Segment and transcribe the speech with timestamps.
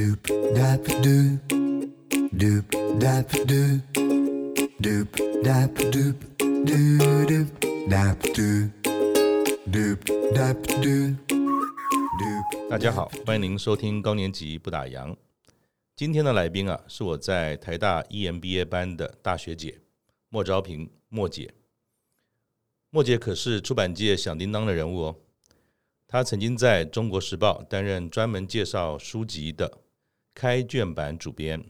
[0.00, 0.24] Doop
[0.54, 1.38] dap doop,
[2.32, 2.64] doop
[2.98, 3.82] dap doop,
[4.80, 5.08] doop
[5.44, 7.48] dap doop, doo doop
[7.86, 8.70] dap doop,
[9.70, 9.98] doop
[10.32, 11.16] dap doop,
[12.18, 12.70] doop.
[12.70, 15.14] 大家好，欢迎您收听高年级不打烊。
[15.94, 19.80] 今天的来宾啊，是我在台大 EMBA 班的大学姐
[20.30, 21.52] 莫昭萍莫姐。
[22.88, 25.16] 莫姐可是出版界响叮当的人物哦。
[26.08, 29.79] 她曾经在中国时报担任专门介绍书籍的
[30.34, 31.64] 开卷版主编，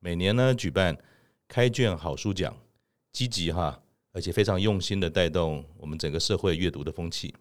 [0.00, 0.98] 每年呢举办
[1.46, 2.56] 开卷好书奖，
[3.12, 7.34] 积极哈，而且非常用心的带动我们整个社会阅读的风气。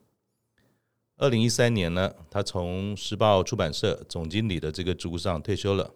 [1.17, 5.93] 二零一三年呢，他从时报出版社总经理的这个职务上退休了。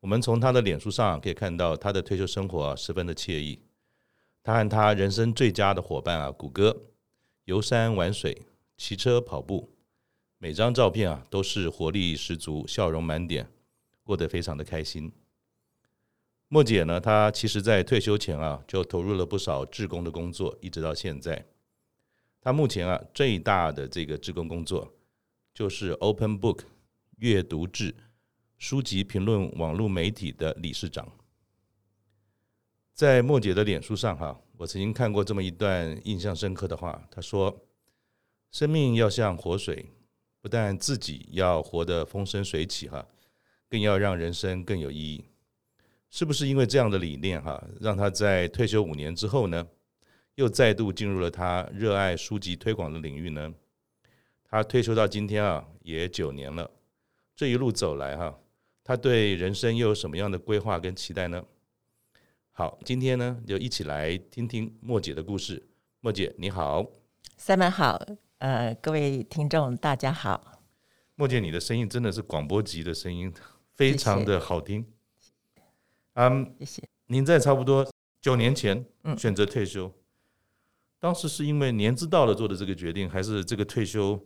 [0.00, 3.60] 我们从他的脸书上可以看到，他的退休生活十分的惬意。
[4.42, 6.76] 他和他人生最佳的伙伴啊谷歌
[7.44, 8.42] 游山玩水。
[8.82, 9.68] 骑车跑步，
[10.42, 13.46] 每张照片啊都是活力十足、笑容满点，
[14.02, 15.12] 过得非常的开心。
[16.48, 21.44] 莫姐呢，她其实在退休前啊就投入了不少志工的工作，一直到现在。
[22.40, 24.90] 她目前啊最大的这个志工工作
[25.52, 26.60] 就是 Open Book
[27.18, 27.94] 阅读志
[28.56, 31.06] 书籍评论网络媒体的理事长。
[32.94, 37.60] 在莫姐的脸书上哈，我曾经看过这么一段印象深刻的话，她说。
[38.50, 39.86] 生命要像活水，
[40.40, 43.06] 不但自己要活得风生水起哈，
[43.68, 45.24] 更要让人生更有意义。
[46.08, 49.66] 是不是因为这样的理念哈，让他在退休五年之后呢，
[50.34, 53.54] 又再度进入了他热爱书籍推广的领域呢？
[54.44, 56.68] 他退休到今天啊，也九年了。
[57.36, 58.36] 这一路走来哈，
[58.82, 61.44] 他对人生又有什么样的规划跟期待呢？
[62.50, 65.62] 好，今天呢，就一起来听听莫姐的故事。
[66.00, 66.84] 莫姐你好
[67.38, 68.04] ，Simon 好。
[68.40, 70.62] 呃，各位听众，大家好。
[71.14, 73.30] 莫姐，你的声音真的是广播级的声音，
[73.74, 74.82] 非常的好听。
[76.14, 76.88] 嗯，谢谢。
[77.08, 77.86] 您在差不多
[78.22, 78.82] 九年前
[79.18, 79.92] 选择退休，嗯，
[80.98, 84.18] 当时是因为年资到了做的这个决定，还是这个退休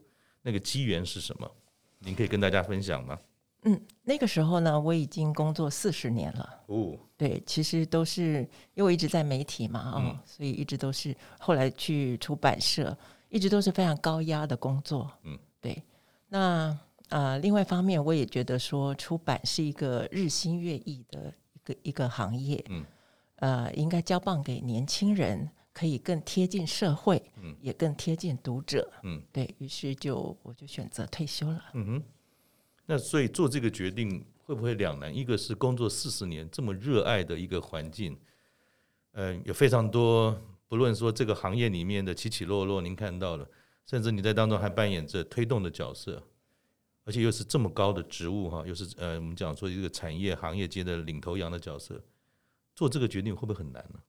[0.43, 1.51] 那个机缘是什么？
[1.99, 3.19] 您可以跟大家分享吗？
[3.65, 6.63] 嗯，那个时候呢，我已经工作四十年了。
[6.67, 12.97] 哦，对，其实都是因为我一直在媒体嘛，啊，嗯，所以一直都是后来去出版社。
[13.35, 15.83] 一直都是非常高压的工作，嗯，对。
[16.29, 16.79] 那
[17.09, 22.85] 呃，另外一方面，我也觉得说，出版是一个日新月异的一个一个行业，嗯，
[23.41, 32.03] 呃，应该交棒给年轻人，可以更贴近社会，嗯，也更贴近读者，嗯，对，于是就我就选择退休了，嗯哼。
[32.87, 35.13] 那所以做这个决定会不会两难？
[35.13, 38.17] 一个是工作四十年这么热爱的一个环境，
[39.15, 40.41] 嗯、呃，有非常多。
[40.75, 43.49] 不论说这个行业里面的起起落落，您看到了，
[43.87, 46.21] 甚至你在当中还扮演着推动的角色，
[47.05, 52.03] 而且又是这么高的职务哈，又是呃，我们讲说一个产业行业界的领头羊的角色，
[52.75, 54.01] 做这个决定会不会很难呢？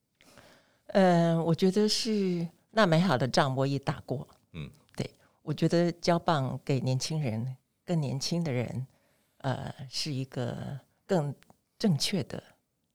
[0.87, 4.67] 嗯、呃，我觉得是那美好的仗我也打过，嗯，
[4.97, 5.07] 对，
[5.43, 7.55] 我觉得交棒给年轻人，
[7.85, 8.87] 更年轻的人，
[9.37, 11.31] 呃，是一个更
[11.77, 12.43] 正确的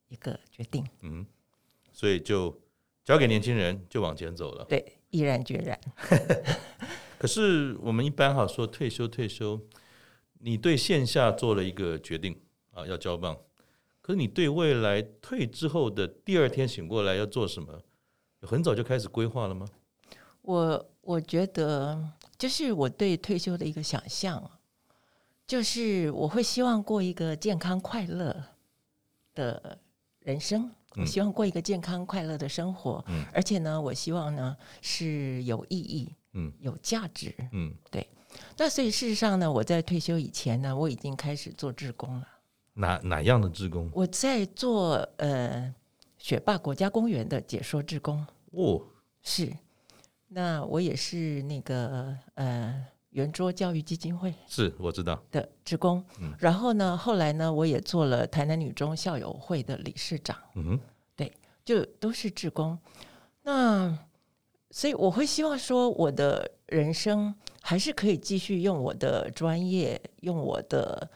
[0.08, 1.24] 一个决定，嗯，
[1.92, 2.52] 所以就。
[3.04, 5.80] 交给年轻人就往前走了，对，毅然决然。
[7.18, 9.60] 可是我们一般哈说退休退休，
[10.38, 12.40] 你对线下做了一个决定
[12.72, 13.36] 啊，要交棒。
[14.00, 17.82] 可是你对未来退之后的第二天醒过来要做什么，
[18.42, 19.66] 很早就开始规划了吗？
[20.42, 24.50] 我我觉得就是我对退休的一个想象，
[25.46, 28.44] 就是我会希望过一个健康快乐
[29.34, 29.78] 的
[30.20, 30.70] 人生。
[30.96, 38.06] 我希望过一个健康快乐的生活，嗯，而且呢，我希望呢是有意义，嗯，有价值，嗯，对。
[38.56, 42.26] 那所以事实上呢，我在退休以前呢，我已经开始做志工了。
[42.74, 43.90] 哪哪样的志工？
[43.92, 45.74] 我在做呃
[46.18, 48.26] 雪霸国家公园的解说志工。
[48.52, 48.82] 哦，
[49.22, 49.52] 是。
[50.28, 52.86] 那我也是那个呃。
[53.10, 60.80] 圆桌教育基金会是我知道的职工，嗯，然后呢，后来呢，我也做了台南女中校友会的理事长，嗯哼，
[61.16, 61.32] 对，
[61.64, 62.78] 就都是职工。
[63.42, 63.98] 那
[64.70, 71.10] 所以我会希望说，我的人生还是可以继续用我的专业，用我的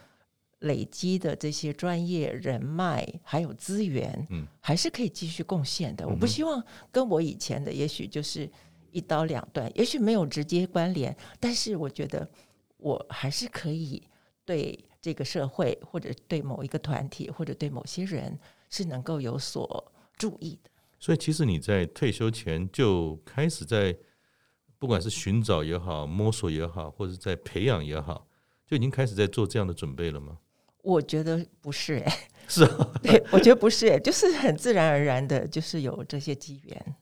[0.59, 6.09] 累积的这些专业人脉还有资源，嗯，还是可以继续贡献的。
[6.09, 6.61] 我不希望
[6.91, 8.51] 跟我以前的，也许就是。
[8.95, 12.31] 一刀两断，也许没有直接关联，但是我觉得
[12.77, 14.01] 我还是可以
[14.45, 18.39] 对这个社会，或者对某一个团体，或者对某些人
[18.71, 20.71] 是能够有所注意的。
[21.01, 23.95] 所以，其实你在退休前就开始在，
[24.79, 28.29] 不管是寻找也好，摸索也好，或者在培养也好，
[28.65, 30.39] 就已经开始在做这样的准备了吗？
[30.83, 36.97] 我觉得不是哎、欸，是啊，对，我觉得不是哎、欸，就是很自然而然的，就是有这些机缘。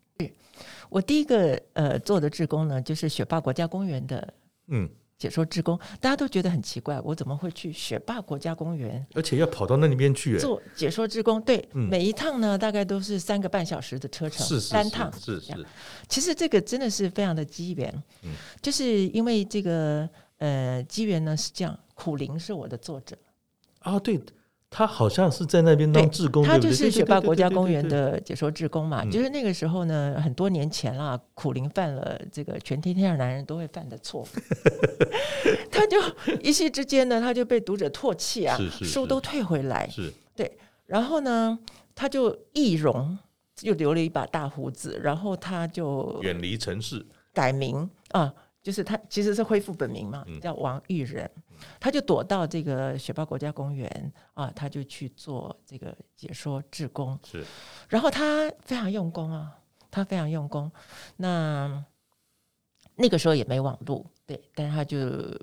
[0.93, 4.35] 我第一个呃做的志工呢，就是雪霸国家公园的
[4.69, 4.89] 嗯。
[5.19, 11.41] 解说志工，大家都觉得很奇怪，我怎么会去雪霸国家公园，而且要跑到那里面去做解说志工？
[11.43, 15.67] 对，嗯、每一趟呢大概都是三个半小时的车程，是是是单趟是是，是。
[16.09, 18.31] 其实这个真的是非常的机缘，嗯，
[18.61, 20.09] 就是因为这个
[20.39, 23.17] 呃机缘呢是这样，苦灵是我的作者。
[23.79, 24.21] 啊，对。
[24.75, 29.05] 他好像是在那边当志工，他就是雪霸国家公园的解说志工嘛。
[29.05, 34.27] 就是那个时候呢，很多年前啦，苦苓犯了这个全天下男人都会犯的错，
[35.71, 35.99] 他就
[36.41, 40.51] 一夕之间呢，他就被读者唾弃啊，书都退回来，是对。
[40.87, 41.59] 然后呢，
[41.95, 43.19] 他就易容，
[43.61, 47.05] 又留了一把大胡子，然后他就远离城市，
[47.35, 48.33] 改名啊。
[48.62, 51.29] 就是他其实是恢复本名嘛，叫王玉仁，
[51.81, 57.19] 他就躲到这个雪豹国家公园啊，他就去做这个解说志工。
[57.25, 57.44] 是，
[57.88, 59.59] 然后他非常用功啊，
[59.91, 60.70] 他非常用功。
[61.17, 61.85] 那
[62.94, 64.99] 那个时候也没网络，对，但是他就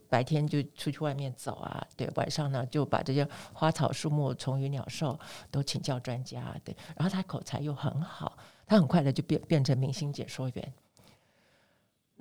[0.08, 5.20] 白天就出去外面走啊，对，晚上呢就把这些花草树木、虫鱼鸟兽
[5.52, 10.74] 都请教专家，对，然后他口才又很好，他很快的就变变成明星解说员。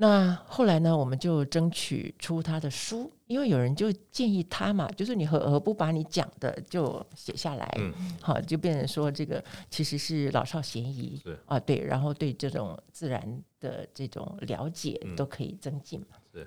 [0.00, 16.46] 那后来呢，我们就争取出他的书，因为有人就建议他嘛，就是你何何不把你讲的就写下来，嗯，好，就变成说这个其实是老少咸宜，对啊，对，然后对这种自然的这种了解都可以增进嘛，对，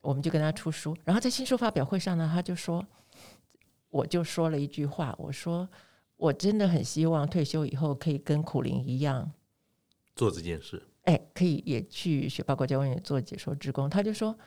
[0.00, 2.84] 我们就跟他出书，然后在新书发表会上呢，他就说，
[3.88, 5.68] 我就说了一句话，我说
[6.16, 9.30] 我真的很希望退休以后可以跟苦苓一样
[10.16, 10.82] 做这件事。
[11.08, 13.88] 哎，可以也去雪霸国家公园做解说职工。
[13.88, 14.38] 他就说：“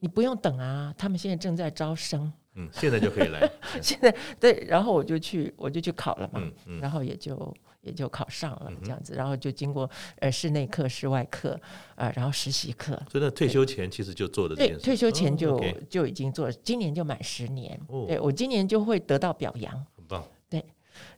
[0.00, 3.50] 你不用等啊，他们现在正在招生。”嗯，现在就可以来。
[3.80, 6.42] 现在对，然后我就去，我就去考了嘛。
[6.42, 9.14] 嗯嗯、然后也就也就考上了这样子。
[9.14, 11.58] 然后就经过呃室内课、室外课
[11.94, 13.02] 啊、呃，然后实习课。
[13.08, 14.54] 真的退休前其实就做的。
[14.54, 17.80] 对，退休前就、哦 okay、就已经做了，今年就满十年。
[17.88, 19.72] 哦、对我今年就会得到表扬。
[19.96, 20.22] 很棒。
[20.50, 20.62] 对，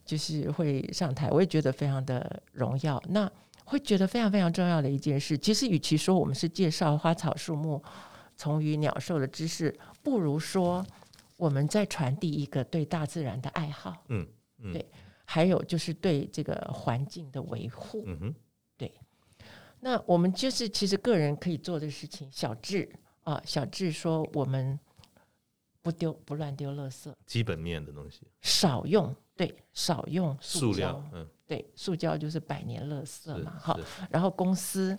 [0.04, 3.02] 就是会上台，我也觉得非常的荣耀。
[3.08, 3.28] 那。
[3.64, 7.82] 会觉得非常非常重要的一件事，其实与其说我们是介绍花草树木、
[8.37, 10.84] 虫鱼鸟兽的知识，不如说
[11.37, 14.05] 我们在传递一个对大自然的爱好。
[14.08, 14.26] 嗯，
[14.58, 14.87] 嗯对，
[15.25, 18.05] 还有就是对这个环境的维护。
[18.06, 18.34] 嗯哼，
[18.76, 18.93] 对。
[19.81, 22.90] 那我们就是其实个人可以做的事情，小智
[23.22, 24.78] 啊，小智说我们
[25.82, 31.28] 不丢不乱丢垃圾，基本面的东西少用，对，少用塑胶，塑料，嗯。
[31.46, 33.79] 对，塑胶就是百年垃圾嘛，哈。
[34.11, 34.99] 然后公司，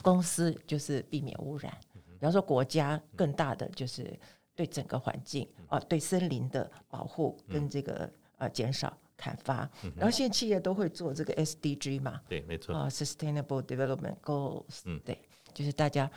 [0.00, 1.76] 公司就是避免污染。
[2.18, 4.18] 比方说国家更大的就是
[4.54, 9.70] 对整个环境啊，对森林的保护跟这个呃减少砍伐。
[9.94, 14.80] 然后现在企业都会做这个 SDG 嘛，对，没错啊，Sustainable Development Goals。
[14.86, 15.20] 嗯，对，
[15.52, 16.10] 就是大家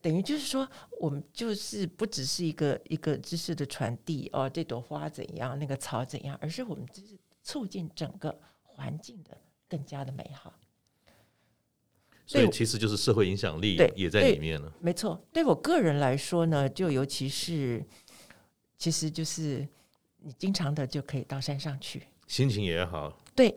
[0.00, 0.68] 等于就是说，
[1.00, 8.38] 我们就是不只是一个一个知识的传递哦，这朵花怎样，那个草怎样，而是我们就是促进整个。
[8.80, 9.36] 环境的
[9.68, 10.54] 更加的美好，
[12.24, 14.72] 所以其实就是社会影响力也在里面了。
[14.80, 17.84] 没错，对我个人来说呢，就尤其是，
[18.78, 19.68] 其实就是
[20.16, 23.14] 你经常的就可以到山上去，心情也好。
[23.34, 23.54] 对，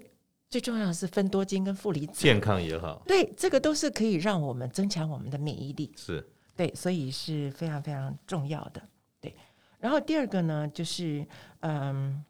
[0.50, 3.01] 最重要的是分多金跟负离子，健康也好。
[3.07, 5.89] 对，这个都是可以让我们增强我们的免疫力。
[5.95, 8.83] 是，对，所以是非常非常重要的。
[9.21, 9.33] 对，
[9.79, 11.25] 然后第二个呢，就是
[11.62, 12.25] 嗯。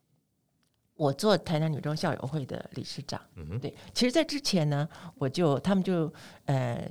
[0.95, 6.11] 我做台南女中校友会的理事长，嗯哼，对，其实，在之前呢，我就他们就
[6.45, 6.89] 呃，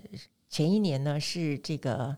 [0.49, 2.17] 前一年呢是这个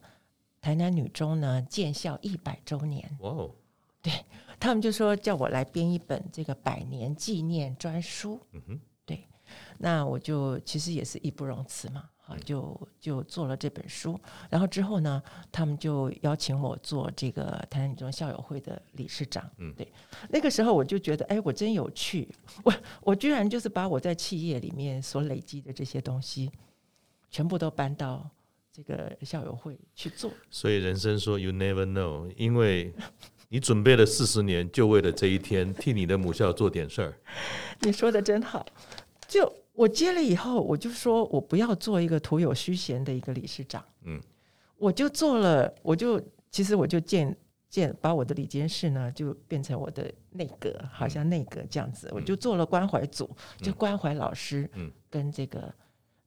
[0.60, 3.54] 台南女中呢建校一百周年，哇哦，
[4.00, 4.12] 对，
[4.58, 9.28] 他们就说叫我来编一本这个百年纪念专书，嗯哼，对，
[9.78, 12.08] 那我就其实也是义不容辞嘛。
[12.26, 19.46] 啊，就就做了这本书，然后之后呢，他们就邀请我做这个台南女中校友会的理事长。
[19.58, 19.86] 嗯，对，
[20.30, 22.26] 那个时候我就觉得，哎，我真有趣，
[22.62, 26.50] 我我居然就是把我在企业里面所累积的这些东西，
[27.30, 28.26] 全部都搬到
[28.72, 30.30] 这个校友会去做。
[30.50, 32.90] 所以人生说 “you never know”，因为
[33.50, 37.14] 你准备了四十年，就为了这一天，替你的母校做点事儿。
[37.84, 38.64] 你说的真好，
[39.28, 39.63] 就。
[39.74, 44.20] 我接了以后，我就说我不要做一个徒有虚衔的一个理事长，嗯，
[44.76, 47.36] 我就做了，我就其实我就建
[47.68, 53.28] 建把我的理监事呢，就变成我的内阁，好像内阁这样子，我就做了关怀组，
[53.58, 55.74] 就关怀老师，嗯，跟这个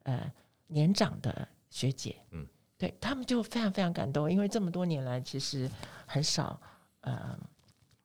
[0.04, 0.30] 呃
[0.68, 2.46] 年长的学姐，嗯，
[2.78, 5.70] 对他们就非常非常感动，因为这么多年来其实
[6.06, 6.60] 很少，
[7.02, 7.40] 呃。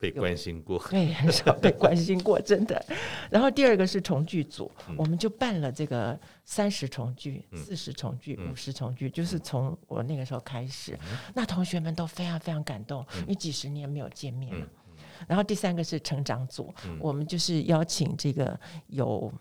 [0.03, 2.85] 被关心过，对，很少被关心过， 真的。
[3.31, 14.67] 然后第二个是重聚组，嗯、我们就办了这个三十重聚、四十重聚、五十重聚，就是从我那个时候开始，嗯、那同学们都非常非常感动，因为几十年没有见面了。
[14.67, 14.97] 嗯、
[15.29, 19.33] 然后第三个是成长组，嗯、我们就是邀请这个有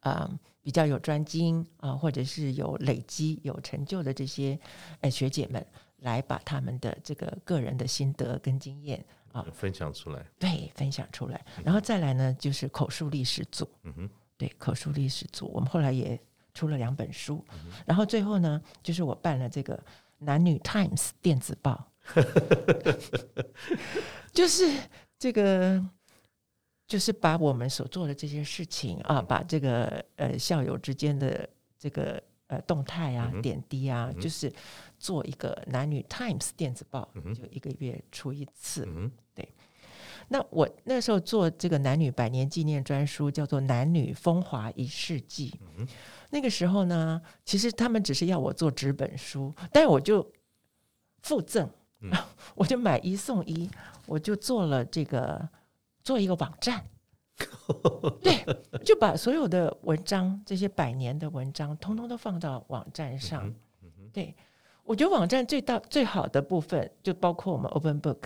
[0.00, 4.60] 啊、呃、比较有专精啊、呃，或者是有累积有成就的这些
[5.00, 5.66] 呃学姐们，
[6.00, 9.02] 来把他们的这个个人的心得跟经验。
[9.32, 16.18] 啊，分享出来，对，分享出来，然后再来呢，就是口述历史组，嗯哼，对，口述历史组，我们后来也
[16.54, 19.78] 出了两本书，嗯、然后最后呢，就是我办了这个
[20.18, 21.92] 男女 Times 电子报，
[24.32, 24.72] 就是
[25.18, 25.84] 这个，
[26.86, 32.22] 就是把我们所做的这些事情啊，把这个呃校友之间的这个。
[32.50, 34.50] 呃，动态啊，点滴啊，嗯、就是
[34.98, 38.84] 做一个男女 Times 电子报，嗯、就一个月出一次。
[38.86, 39.48] 嗯、对，
[40.28, 45.50] 那我那时候做这个男女百年纪念专书，叫做《男女风华一世纪》。
[45.78, 45.86] 嗯、
[46.30, 50.32] 那个时候呢，其实他们只是要我做纸本书，但是我就
[51.22, 51.68] 附赠，
[52.00, 52.10] 嗯、
[52.54, 53.70] 我就买一送一，
[54.06, 55.48] 我就做了这个
[56.02, 56.84] 做一个网站。
[58.20, 58.44] 对，
[58.84, 63.46] 就把所有的文章，这些百年的文章，通通都放到网站上。
[63.46, 64.34] 嗯嗯、对，
[64.88, 68.22] 我觉得网站最大最好的部分，就包括我们 Open Book，、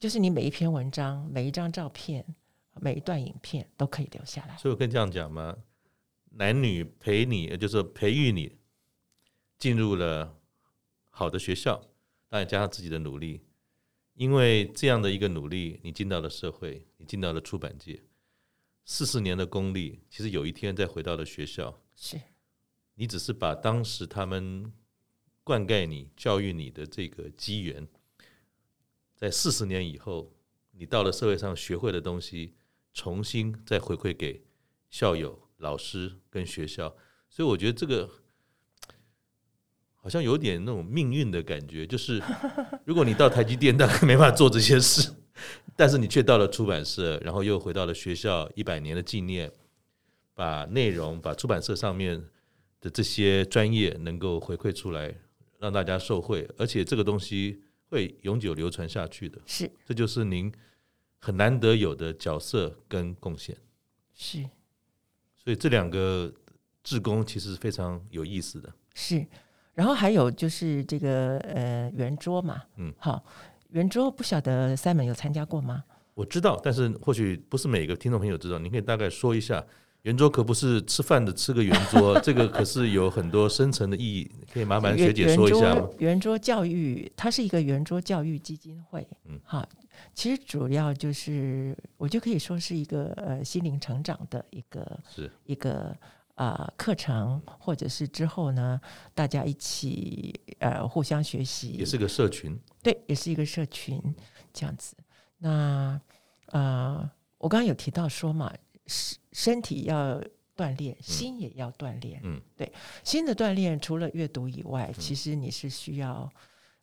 [0.00, 2.26] 就是你每一篇文章、每一张照片、
[2.80, 4.56] 每一段影片都可以留下来。
[4.56, 5.56] 所以我跟这样讲吗，
[6.30, 8.58] 男女陪你，就是培育你
[9.58, 10.36] 进入了
[11.08, 11.80] 好的学校，
[12.28, 13.44] 当然加上自己的努力，
[14.14, 18.02] 因为这样的一个努力，你进到了社会，你进到了出版界。
[18.84, 22.20] 四十年的功力，其实有一天再回到了学校，是
[22.96, 24.72] 你只是把当时他们
[25.50, 27.88] 灌溉你、教育你的这个机缘，
[29.16, 30.32] 在四十年以后，
[30.70, 32.54] 你到了社会上学会的东西，
[32.94, 34.44] 重新再回馈给
[34.90, 36.94] 校友、老师跟学校。
[37.28, 38.08] 所以我觉得这个
[39.96, 42.22] 好像有点那种命运的感觉，就是
[42.86, 45.12] 如果你到台积电，大概没办法做这些事。
[45.74, 49.50] 但是你却到了出版社，然后又回到了学校一百年的纪念，
[50.32, 52.24] 把内容、把出版社上面
[52.80, 55.12] 的这些专业能够回馈出来，
[55.60, 59.38] 让大家受惠，而且这个东西会永久流传下去的。
[59.46, 60.52] 是，这就是您
[61.18, 63.56] 很难得有的角色跟贡献。
[64.14, 64.42] 是，
[65.36, 66.32] 所以这两个
[66.82, 68.72] 志工其实是非常有意思的。
[68.94, 69.24] 是，
[69.74, 73.24] 然后还有就是这个呃圆桌嘛，嗯，好。
[73.70, 75.84] 圆桌不晓得 Simon 有参加过吗？
[76.14, 78.58] 我知道，但是或许不是每个听众朋友知道。
[78.58, 79.64] 你可以大概说一下，
[80.02, 84.30] 圆桌可不是吃饭的吃个圆桌， 这个可是有很多深层的意义。
[84.52, 85.88] 可以麻烦学姐说一下吗？
[85.98, 89.06] 圆桌教育，它是一个圆桌教育基金会。
[89.26, 89.68] 嗯，好，
[90.14, 95.96] 其实主要就是我就可以说是一个呃心灵成长的一个是一个。
[96.36, 98.80] 啊，课程或者是之后呢，
[99.12, 104.02] 大家一起呃互相学习，也是个社群，对，也是一个社群
[104.50, 104.96] 这样子。
[105.36, 106.00] 那啊、
[106.52, 108.50] 呃，我刚刚有提到说嘛，
[108.86, 110.22] 身身体要
[110.56, 112.20] 锻炼，心也要锻炼。
[112.24, 112.72] 嗯，对，
[113.04, 116.30] 心的锻炼除了阅读以外，其实你是需要，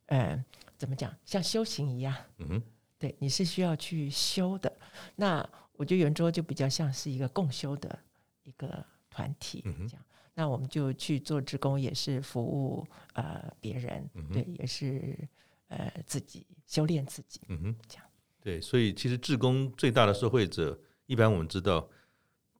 [0.06, 0.44] 嗯、呃，
[0.76, 2.14] 怎么讲，像修行一样。
[2.38, 2.62] 嗯哼，
[2.98, 4.72] 对，你是需要去修的。
[5.16, 7.98] 那我觉得圆桌就比较像是一个共修的
[8.44, 8.84] 一个。
[9.10, 15.18] 团体这样，嗯、那我们就去做职工，也是服务呃别人，嗯、对，也是
[15.66, 18.04] 呃自己修炼自己，嗯哼，这样
[18.40, 18.60] 对。
[18.60, 21.88] 所以其实志工最大的受惠者，一般我们知道，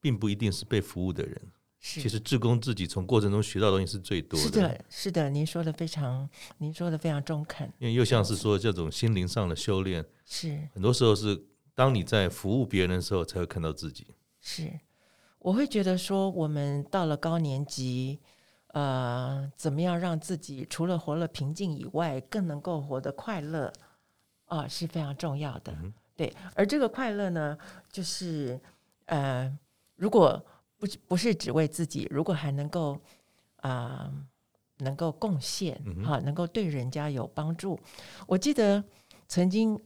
[0.00, 1.52] 并不一定是被服务的人。
[1.80, 4.44] 是其实志工自己从过程中学到的东西是最多的。
[4.46, 6.28] 是的，是的，您说的非常，
[6.58, 7.72] 您说的非常中肯。
[7.78, 11.40] 因为又像是说这种心灵上的修炼，是很多时候是
[11.74, 14.08] 当你在服务别人的时候，才会看到自己。
[14.40, 14.80] 是。
[15.38, 18.18] 我会觉得说，我们到了高年级，
[18.72, 23.72] 呃，怎么样让自己除了活了平静以外，更能够活得快乐
[24.46, 25.72] 啊、呃，是非常重要的。
[25.80, 27.56] 嗯、对，而这个快乐呢，
[27.92, 28.60] 就是
[29.06, 29.56] 呃，
[29.98, 30.42] 如果
[30.78, 32.94] 不不是只为自己，如果还能够
[33.56, 34.26] 啊、呃，
[34.78, 37.78] 能够贡献哈、嗯哼啊，能够对人家有帮助。
[38.26, 38.82] 我记得
[39.26, 39.78] 曾经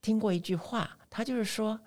[0.00, 1.80] 听过一句话，他就是说。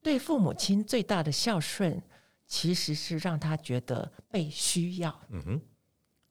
[0.00, 2.00] 对父母亲最大的孝顺，
[2.46, 5.20] 其实是让他觉得被需要。
[5.28, 5.60] 嗯哼，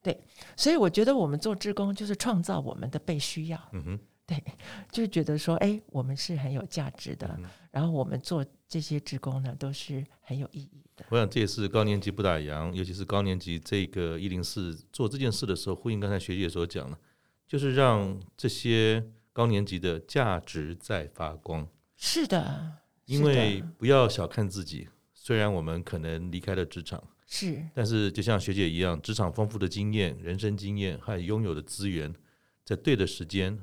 [0.02, 0.18] 对，
[0.56, 3.60] 所以我觉得我们做志工就是创造我们的被需要。
[3.72, 4.42] 嗯哼，对，
[4.90, 7.32] 就是觉得说，哎，我们是很有价值的。
[7.38, 11.06] 嗯，然后我们做这些职工呢，都是很有意义的。
[11.10, 16.98] 我想这也是高年级不打烊，尤其是高年级这个一零四做这件事的时候，呼应刚才学姐所讲的，
[17.46, 19.04] 就是让这些。
[19.30, 21.68] 高年级的价值在发光。
[21.96, 32.12] 是的，因为不要小看自己，虽然我们可能离开了职场，是，但是就像学姐一样，职场丰富的经验、人生经验还有拥有的资源，
[32.64, 33.56] 在对的时间、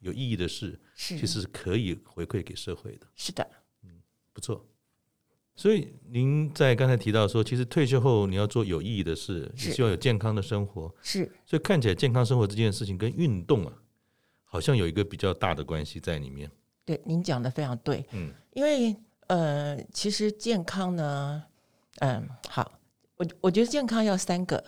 [0.00, 3.06] 有意义的事，是，其实是可以回馈给社会的。
[3.14, 3.59] 是的，嗯，
[4.32, 4.66] 不错。
[5.56, 10.94] 所以您在刚才提到说，其实退休后你要做有意义的事，你希望有健康的生活。
[11.02, 13.72] 是，所以看起来健康生活这件事情跟运动啊，
[14.44, 16.50] 好像有一个比较大的关系在里面。
[16.86, 18.04] 对，您讲的非常对。
[18.12, 18.96] 嗯，因为
[19.26, 21.44] 呃，其实健康呢，
[21.98, 22.80] 嗯，好，
[23.16, 24.64] 我我觉得健康要三个，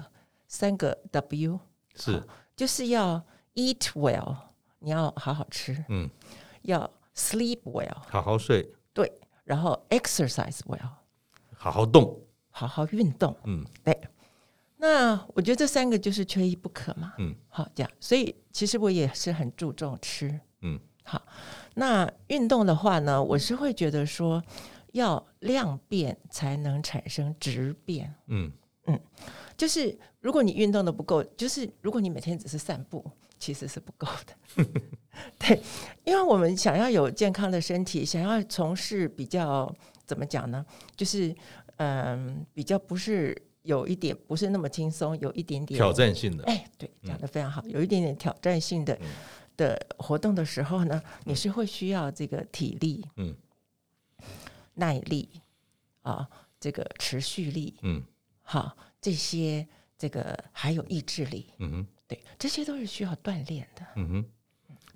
[0.46, 1.58] 三个 W
[1.96, 2.22] 是，
[2.54, 4.36] 就是要 eat well，
[4.78, 6.08] 你要好好吃，嗯，
[6.62, 8.74] 要 sleep well，好好睡，对，
[9.44, 10.88] 然后 exercise well，
[11.54, 12.20] 好好动，
[12.50, 13.98] 好好运动，嗯，对。
[14.76, 21.22] 那我觉得这三个就是缺一不可嘛，嗯，好，这样，所以其实我也是很注重吃，嗯，好。
[21.74, 24.42] 那运动的话呢，我是会觉得说，
[24.92, 28.14] 要量变才能产生质变。
[28.26, 28.50] 嗯。
[28.86, 29.00] 嗯，
[29.56, 33.08] 就是如果你运动的不够，就是如果你每天只是散步，
[33.42, 34.64] 其实是不够的。
[35.36, 35.60] 对，
[36.04, 39.74] 因为我们想要有健康的身体，想要从事比较
[40.06, 40.64] 怎么讲呢？
[40.94, 41.34] 就是
[41.78, 46.44] 嗯，比较不是有一点不是那么轻松，有一点点挑战性的。
[46.44, 48.94] 哎，对，讲的非常好，有一点点挑战性的。
[49.00, 49.08] 嗯
[49.54, 53.36] 的活动的时候呢，你是会需要这个体力，嗯，
[54.72, 55.28] 耐力
[56.00, 56.26] 啊，
[56.58, 58.02] 这个持续力，嗯，
[58.40, 59.68] 好，这些
[59.98, 64.24] 这个还有意志力，嗯哼，对，这些都是需要锻炼的，嗯哼。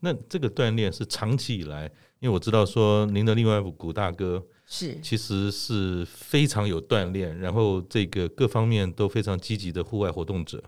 [0.01, 10.63] 那这个锻炼是长期以来，因为我知道说您的另外一位古大哥是其实是非常有锻炼，然后这个各方面都非常积极的户外活动者。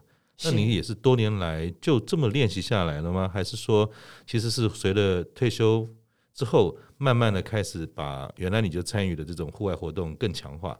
[0.45, 3.28] 那您也是多年来就这么练习下来了吗？
[3.28, 3.90] 还是说，
[4.26, 5.87] 其实是随着退休
[6.33, 10.79] 之后，慢慢的开始把原来你就参与的这种户外活动更强化？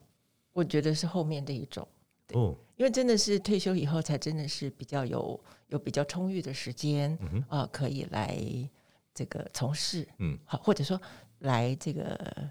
[0.53, 1.87] 我觉得是后面的一种
[2.35, 5.38] 哦，因为真的是退休以后才真的是比较有
[5.69, 8.38] 有比较充裕的时间啊，可以来
[9.14, 11.01] 这个从事嗯，好，或者说
[11.41, 12.51] 来这个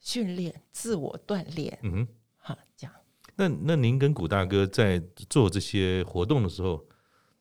[0.00, 2.94] 训练自我锻炼嗯哼，好这样。
[3.36, 6.84] 那那您跟古大哥在做这些活动的时候，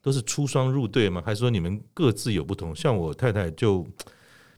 [0.01, 1.21] 都是出双入对吗？
[1.25, 2.75] 还是说你们各自有不同？
[2.75, 3.85] 像我太太就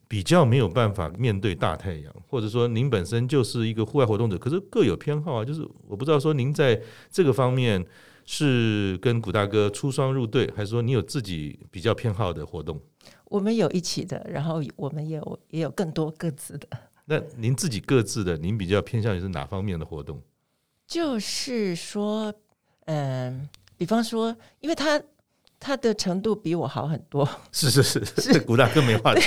[0.07, 5.45] 比较没有办法面对大太阳，或者说您本身就是一个户外活动者，可是各有偏好啊。
[5.45, 7.83] 就是我不知道说您在这个方面
[8.25, 12.79] 是跟古大哥出双入对，还是说你有自己比较偏好的活动？
[13.25, 16.67] 我们有一起的，然后我们也有也有更多各自的。
[17.05, 20.21] 那您自己各自的，您比较偏向于是哪方面的活动？
[20.85, 22.33] 就是说，
[22.85, 25.01] 嗯，比方说，因为他
[25.63, 29.23] 他的程度比我好很多，是是是是，古大哥没话讲。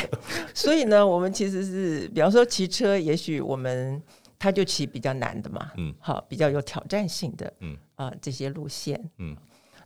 [0.53, 4.03] 所以呢，我们其实是，比方说骑车，也许我们
[4.38, 7.75] 他就骑比较难的嘛，嗯，好，比较有挑战性的，嗯。
[7.94, 9.35] 啊、呃，这些路线，嗯，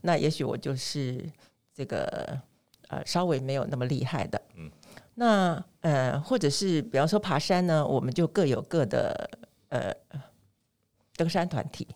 [0.03, 1.25] 那也许我就是
[1.73, 2.37] 这个
[2.89, 4.69] 呃稍微没有那么厉害的，嗯，
[5.15, 9.31] 那呃，或者是比方说爬山呢，我们就各有各的
[9.69, 9.95] 呃。
[11.17, 11.87] 登山团体。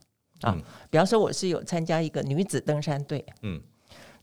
[0.43, 3.59] 啊，嗯、比方说我是有参加一个女子登山队，嗯，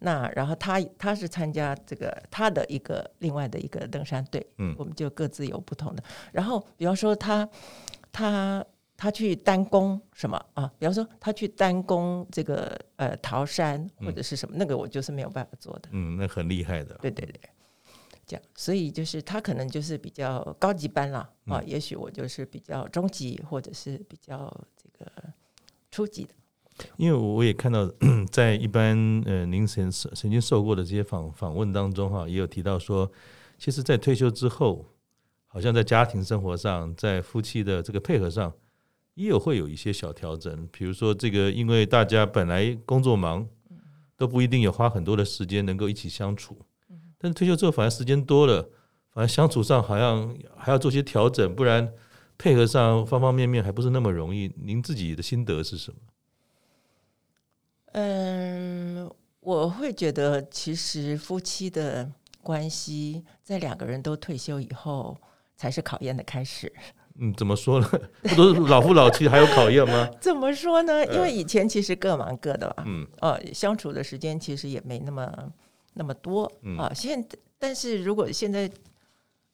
[0.04, 6.04] 那然后他他是参加这个他的一个另外的一个登山队，嗯，我们就各自有不同的。
[6.32, 7.48] 然后比方说他
[8.12, 8.66] 他
[8.98, 10.72] 他去单攻什么啊？
[10.78, 17.40] 比方说他去单攻这个呃桃山或者是什么，嗯、那个我就是没有办法做的，嗯，那很厉害的，对对对，
[18.26, 24.52] 这样，所以就是他可能就是比较高级班了啊，嗯、也许我就是比较中级或者是比较。
[24.78, 25.12] 这个，
[25.90, 26.34] 初级的，
[26.98, 27.90] 因为我也看到，
[28.32, 33.12] 在一般呃，您曾曾经受过的这些访访问当中哈，也有提到说，
[33.58, 34.86] 其实，在退休之后，
[35.48, 38.54] 好像在家庭生活上，在夫妻的这个配合上，
[39.16, 40.68] 也有会有一些小调整。
[40.72, 43.48] 比如说，这个因为大家本来工作忙，
[44.18, 46.58] 都不一定有花很多的时间能够一起相处，
[47.18, 48.62] 但是退休之后，反而时间多了，
[49.12, 51.92] 反而相处上好像还要做些调整，不然。
[52.38, 55.98] 配合上方方面面还不是那么容易，您自己的心得是什么？
[57.94, 62.10] 嗯，我会觉得其实夫妻的
[62.42, 65.18] 关系在两个人都退休以后
[65.56, 66.72] 才是考验的开始。
[67.16, 67.88] 嗯，怎么说呢？
[68.24, 70.10] 不都是老夫老妻还有考验吗？
[70.22, 71.06] 怎么说呢？
[71.14, 75.52] 因为以前其实各忙各的吧，嗯，哦，相处的时间其实也没那么
[75.94, 76.92] 那么多，嗯啊。
[76.94, 77.28] 现
[77.60, 78.70] 但是如果现在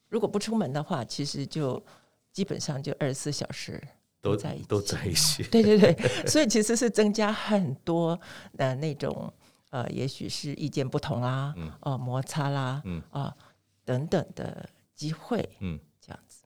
[0.08, 1.82] 如果不出门的话，其实就。
[2.30, 3.82] 基本上就二十四小时
[4.30, 5.42] 都在一起，都在一起。
[5.44, 5.94] 对对对，
[6.26, 8.18] 所以其实是增加很多
[8.56, 9.32] 呃那种
[9.70, 11.72] 呃，也许是意见不同啦，哦、嗯。
[11.80, 13.02] 呃、摩擦啦，嗯。
[13.10, 13.36] 啊、呃，
[13.84, 16.44] 等等的机会，嗯，这样子。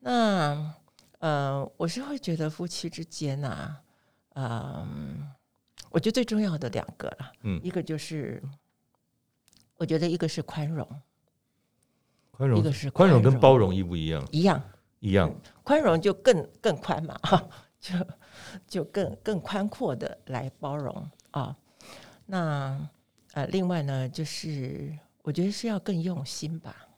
[0.00, 0.74] 那
[1.18, 3.82] 呃，我是会觉得夫妻之间呐、啊，
[4.34, 4.44] 嗯、
[5.20, 5.36] 呃，
[5.90, 8.42] 我觉得最重要的两个了，嗯，一个就是，
[9.76, 10.88] 我觉得一个是宽容，
[12.32, 14.26] 宽容，一个是宽容跟包容一不一样？
[14.32, 14.60] 一样，
[15.02, 15.34] 一样。
[15.64, 17.48] 宽容就更更宽嘛， 哈，
[17.80, 17.94] 就
[18.66, 21.56] 就更更宽阔的来包容啊。
[22.26, 22.88] 那
[23.34, 26.88] 呃，另外呢，就是我觉得是要更用心吧，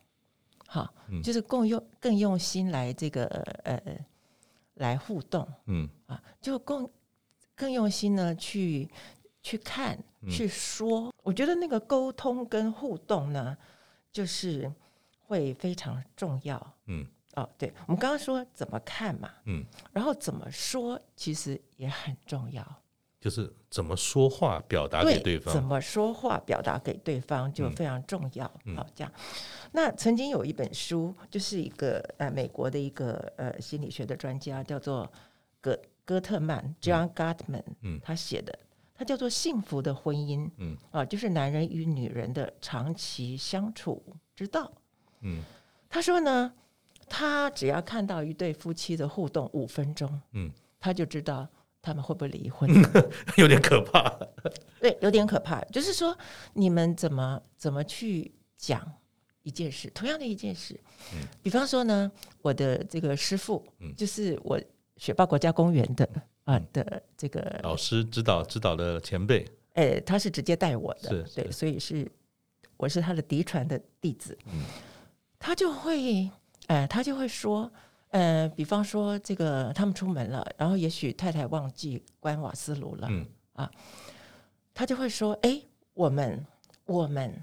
[0.67, 3.25] 好，嗯、就是更用更用心来这个
[3.65, 3.81] 呃
[4.75, 6.89] 来互动，嗯啊，就更
[7.55, 8.89] 更用心呢去
[9.43, 11.13] 去看、嗯、去说。
[11.23, 13.57] 我觉得那个沟通跟互动呢，
[14.13, 14.71] 就是
[15.27, 16.75] 会非常重要。
[16.87, 22.65] 嗯，哦，对，我们刚刚说怎么看嘛，嗯，然后怎么说其实也很重要。
[23.21, 28.45] 就是怎么说话表达给对方，怎么说话表达给对方就非常重要。
[28.45, 29.11] 好、嗯，这样。
[29.73, 35.11] 那曾经有一本书，就是一个呃美国的一个呃心理学的专家，叫做
[35.63, 38.59] 戈戈特曼 John Gottman，嗯，他写的，
[38.95, 44.05] 他叫做《幸福的婚姻》，嗯啊，就是男人与女人的长期相处
[44.37, 44.71] 之道。
[45.23, 45.41] 嗯，
[45.89, 46.53] 他说呢，
[47.09, 51.49] 他只要看到一对夫妻的互动五分钟，嗯，他就知道。
[51.87, 52.67] 他们会不会离婚？
[53.37, 54.09] 有点可怕。
[54.81, 55.61] 对，有点可怕。
[55.67, 56.17] 就是说，
[56.55, 58.91] 你们怎么怎么去讲
[59.43, 59.91] 一件事？
[59.91, 60.81] 同样的一件事，
[61.13, 64.59] 嗯，比方说呢，我的这个师傅，嗯，就是我
[64.97, 66.09] 雪豹国家公园的
[66.45, 72.11] 啊的这个老师指导指导的前辈，哎，他是直接带我的，是，是对，所以是
[72.79, 74.63] 我是他的嫡传的弟子，嗯，
[75.39, 76.31] 他就会，
[76.67, 77.71] 哎，他就会说。
[78.11, 83.69] 呃，比方说这个他们出门了，然后也许太太忘记关瓦斯炉了，嗯啊，
[84.73, 85.61] 他就会说：“哎，
[85.95, 86.47] 我们
[86.87, 87.43] 我们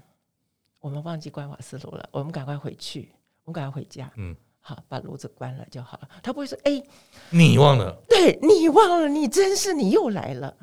[0.80, 3.10] 我们忘记关瓦斯炉了，我们赶快回去，
[3.44, 6.82] 我们赶快回家，嗯，好，把炉子关了就好了。”他不会说：“哎，
[7.28, 7.94] 你忘了？
[8.08, 10.56] 对，你忘了，你真是你又来了。”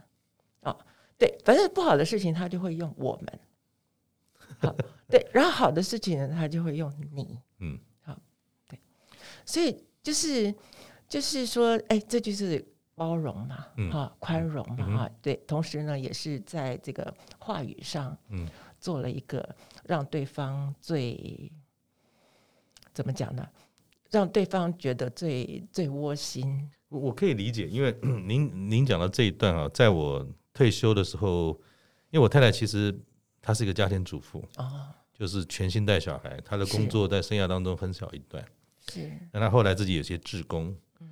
[0.66, 0.76] 哦，
[1.20, 3.40] 对，反正不好的事情他就会用我们，
[4.58, 4.76] 好，
[5.08, 7.78] 对，然后好的事情呢，他就会用你，嗯，
[9.50, 9.76] 所以。
[10.02, 10.56] 就是，
[11.10, 13.58] 就是说，哎，这就是包容嘛，
[13.92, 15.36] 哈、嗯，宽容嘛，对。
[15.46, 18.48] 同时呢，也是在这个话语上，嗯，
[18.80, 19.48] 做了一个
[19.84, 21.52] 让对方最
[22.94, 23.46] 怎么讲呢？
[24.10, 26.72] 让对方觉得最最窝心。
[26.88, 31.50] 我我可以理解，因为 您您讲的这一段啊，在我退休的时候，
[32.10, 32.98] 因为我太太其实
[33.42, 38.44] 她是一个家庭主妇啊，就是全心带小孩，她的工作在生涯当中很小一段。
[38.90, 41.08] 是，那他后来自己有些志工，嗯，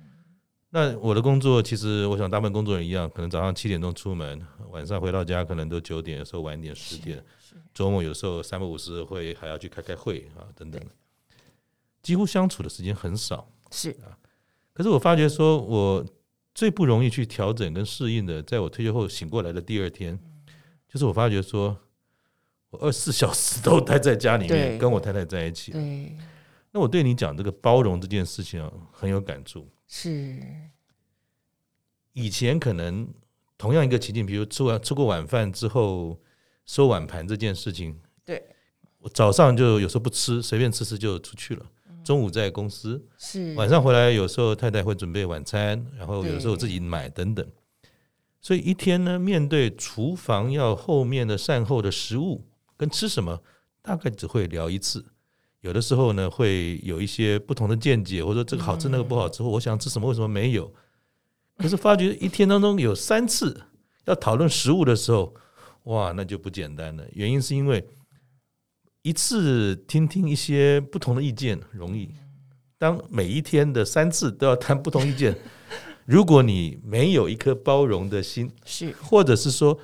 [0.70, 7.24] 那我的工作其实我想大部分工作人一样，可能早上七点钟出门，晚上回到家可能都九点，有时候晚一点十点，
[7.72, 10.82] 周末有时候三不五时会还要去开开会啊等等，
[12.02, 13.90] 几乎相处的时间很少，是。
[14.02, 14.18] 啊。
[14.72, 16.04] 可是我发觉说，我
[16.54, 20.18] 最不容易去调整跟适应的，在我退休后醒过来的第二天，
[20.88, 21.76] 就是我发觉说
[22.70, 26.16] 我二十四小时都待在家里面，跟我太太在一起，对。
[26.70, 29.66] 那我对你讲这个包容这件事情啊，很有感触。
[29.86, 30.38] 是，
[32.12, 33.08] 以前可能
[33.56, 36.20] 同样一个情境，比如吃完吃过晚饭之后
[36.66, 38.44] 收碗盘这件事情，对，
[38.98, 41.66] 我早上就有时候不吃，随便吃吃就出去了。
[42.04, 47.46] 中午在公司，是晚上回来，有时候太太会准备晚餐，然后有时候自己买等等。
[48.40, 53.42] 所以一天呢，面对厨房要后面的善后的食物跟吃什么，
[53.82, 55.04] 大概只会聊一次。
[55.60, 60.72] 有的时候呢，会有一些不同的见解，或者说这个好吃，那个不好吃，或我想吃什么，为什么没有？
[61.56, 63.60] 可是发觉一天当中有三次
[64.04, 65.34] 要讨论食物的时候，
[65.84, 67.04] 哇，那就不简单了。
[67.12, 67.84] 原因是因为
[69.02, 72.08] 一次听听一些不同的意见容易，
[72.78, 75.36] 当每一天的三次都要谈不同意见，
[76.04, 79.76] 如果你没有一颗包容的心，是，或者是说，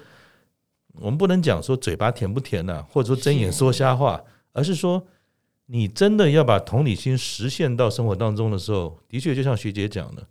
[1.01, 5.05] 我们不能讲说嘴巴甜不甜呐，或者说睁眼说瞎话，而是说。
[5.67, 10.27] 你真的要把同理心实现到生活当中的时候，的确就像学姐讲的，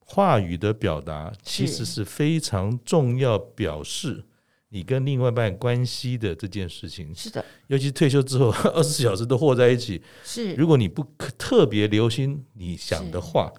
[0.00, 4.24] 话语的表达其实是非常重要，表示
[4.70, 7.14] 你跟另外一半关系的这件事情。
[7.14, 10.02] 是的，尤其退休之后， 二十四小时都和在一起。
[10.24, 11.06] 是，如果你不
[11.38, 13.52] 特别留心你想的话，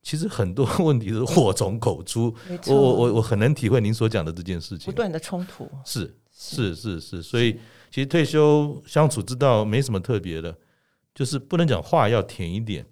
[0.00, 2.32] 其实很多问题是祸从口出。
[2.68, 4.86] 我我我我很能体会您所讲的这件事情。
[4.86, 7.58] 不断的冲突，是是是是，所以。
[7.92, 10.56] 其实退休相处之道没什么特别的，
[11.14, 12.86] 就是不能讲话要甜一点，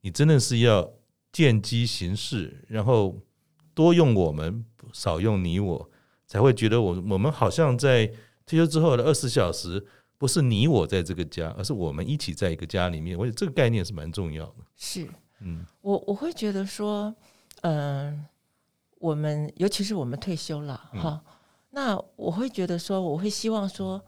[0.00, 0.92] 你真的是要
[1.30, 3.16] 见机行事，然后
[3.74, 5.90] 多用我们，少用你我，
[6.26, 8.06] 才会觉得我我们好像在
[8.44, 9.86] 退休之后的二十四小时
[10.18, 13.16] 不是你我在这个家，而是我们一起在一个家里面。
[13.16, 14.56] 我觉得这个概念是蛮重要的。
[14.76, 15.08] 是，
[15.38, 17.14] 嗯，我我会觉得说，
[17.60, 18.26] 嗯、呃，
[18.98, 21.32] 我们尤其是我们退休了哈、嗯，
[21.70, 24.04] 那我会觉得说，我会希望说，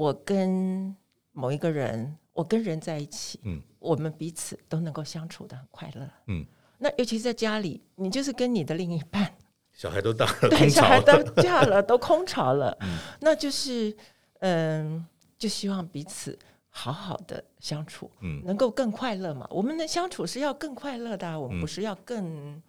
[0.00, 0.96] 我跟
[1.32, 6.46] 某一个人，我跟人在一起，嗯，我们彼此都能够相处的很快乐，嗯。
[6.78, 9.30] 那尤其是在家里，你就是跟你的另一半，
[9.74, 13.94] 小孩都大了，对，小孩都嫁了，都空巢了， 嗯，那就是，
[14.38, 16.38] 嗯，就希望彼此
[16.70, 19.46] 好好的相处，嗯，能够更快乐嘛。
[19.50, 22.62] 我们的相处是要更快乐的啊，我们不是要更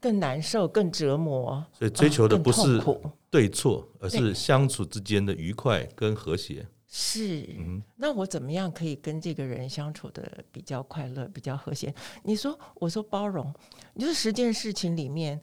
[0.00, 1.64] 更难受、更折磨。
[1.72, 2.82] 所以追求的不是
[3.30, 6.66] 对错，而是相处之间的愉快跟和谐。
[6.92, 11.94] 是，嗯那我怎么样可以跟这个人相处的比较快乐、比较和谐？
[12.24, 13.54] 你说，我说包容，
[13.94, 15.40] 你说十件事情里面，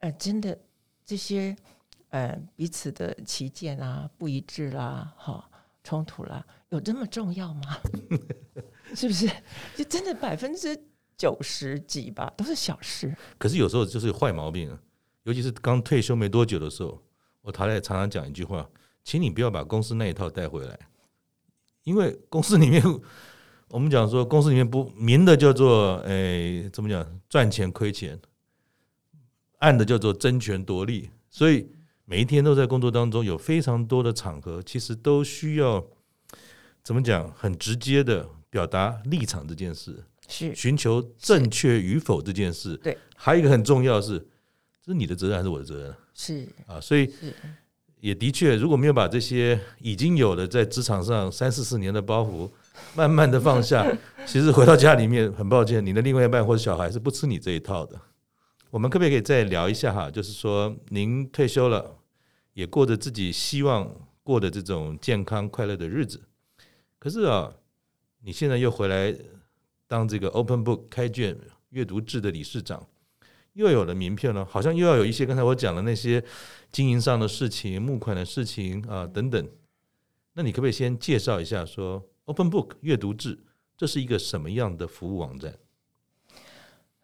[0.00, 0.58] 呃，真的
[1.06, 1.56] 这些
[2.10, 5.48] 呃彼此的歧见啊、不一致啦、哈
[5.82, 7.78] 冲突啦，有这么重要吗？
[8.94, 9.26] 是不是？
[9.74, 10.78] 就真的百分之
[11.16, 13.16] 九十几吧，都是小事。
[13.38, 14.78] 可是有时候就是坏毛病啊，
[15.24, 17.02] 尤其是刚退休没多久的时候，
[17.42, 18.68] 我太太常常讲一句话。
[19.04, 20.78] 请你不要把公司那一套带回来，
[21.82, 22.80] 因为公司里面
[23.66, 28.20] 我们讲说，公司里面不明的叫做诶、怎么讲赚钱亏钱，
[29.58, 31.68] 暗的叫做争权夺利，所以
[32.04, 35.84] 每一天都在工作当中有非常多的场合，其实都需要
[36.84, 44.18] 怎么讲很直接的表达立场这件事，是寻求正确与否这件事，对，还有一个很重要的是，
[44.84, 45.94] 这是你的责任还是我的责任？
[46.14, 47.12] 是啊，所以。
[48.00, 52.50] 也的确，如果没有把这些已经有的在职场上三四十年的包袱
[52.96, 53.86] 慢慢的放下，
[54.26, 57.96] 其实回到家里面，很抱歉，你的另外一半或者小孩是不吃你这一套的。
[58.70, 60.10] 我们可不可以再聊一下哈？
[60.10, 61.96] 就是说，您退休了，
[62.54, 63.88] 也过着自己希望
[64.24, 66.20] 过的这种健康快乐的日子。
[66.98, 67.52] 可是啊，
[68.24, 69.14] 你现在又回来
[69.92, 71.36] 当这个 Open Book 开卷
[71.68, 72.82] 阅读制的理事长。
[73.52, 76.24] 又有了名片了，好像又要有一些刚才我讲的那些
[76.70, 79.46] 经营上的事情、募款的事情啊等等。
[80.32, 83.38] 那你可不可以先介绍一下，说 Open Book 阅读制
[83.76, 85.54] 这是一个什么样的服务网站？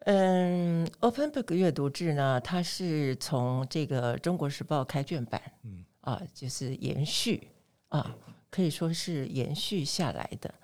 [0.06, 7.48] 嗯，Open Book 阅读制呢，它是从这个《中国时报》开卷版，嗯啊，就是延续
[7.90, 8.16] 啊，
[8.50, 10.54] 可以说是延续下来的。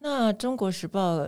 [0.00, 1.20] 那《中国时报》。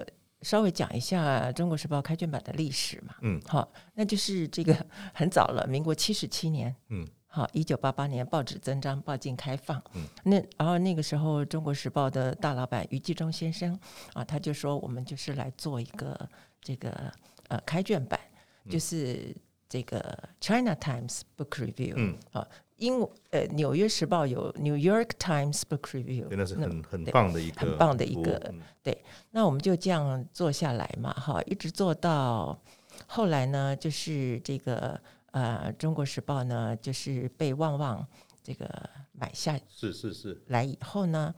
[0.44, 4.76] 稍微讲一下《中国时报》开卷版的历史嘛，嗯，好，那就是这个
[5.14, 13.76] 很早了，民国七十七年，嗯，好，一九八八年报纸增张，报禁开放，嗯，那然后那个时候《中国时报》的大老板余纪忠先生
[14.12, 16.28] 啊，他就说我们就是来做一个
[16.60, 17.12] 这个
[17.48, 18.20] 呃开卷版，
[18.68, 19.34] 就是
[19.68, 22.46] 这个 China Times Book Review，嗯，啊。
[22.76, 29.04] 英呃，《纽约时报》有《New York Times Book Review》，真的是很很棒的一个很棒的一个对。
[29.30, 32.60] 那我们就这样做下来嘛，哈，一直做到
[33.06, 38.04] 后来呢，就是这个呃，《中国时报》呢，就是被旺旺
[38.42, 38.68] 这个
[39.12, 41.32] 买下，是是是，来以后呢，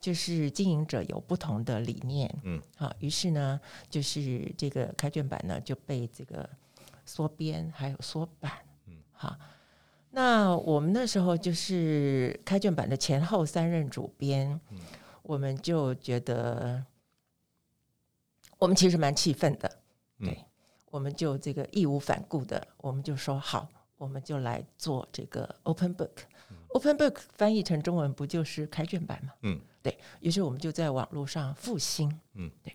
[0.00, 6.48] 就是经营者有不同的理念，嗯，好，于是呢，就是这个开卷版呢就被这个
[7.04, 8.52] 缩编还有缩版，
[8.86, 9.36] 嗯，好。
[10.16, 14.78] 那我们那时候就是开卷版的前后三任主编，嗯，
[15.22, 16.82] 我们就觉得
[18.56, 19.68] 我们其实蛮气愤的，
[20.18, 20.44] 对，嗯，
[20.86, 26.12] 我们就这个义无反顾的，我们就说好，我们就来做这个 Open Book。
[26.68, 29.32] Open Book 翻译成中文不就是开卷版吗？
[29.42, 32.08] 嗯，对，于是我们就在网络上复兴。
[32.32, 32.74] 嗯，对，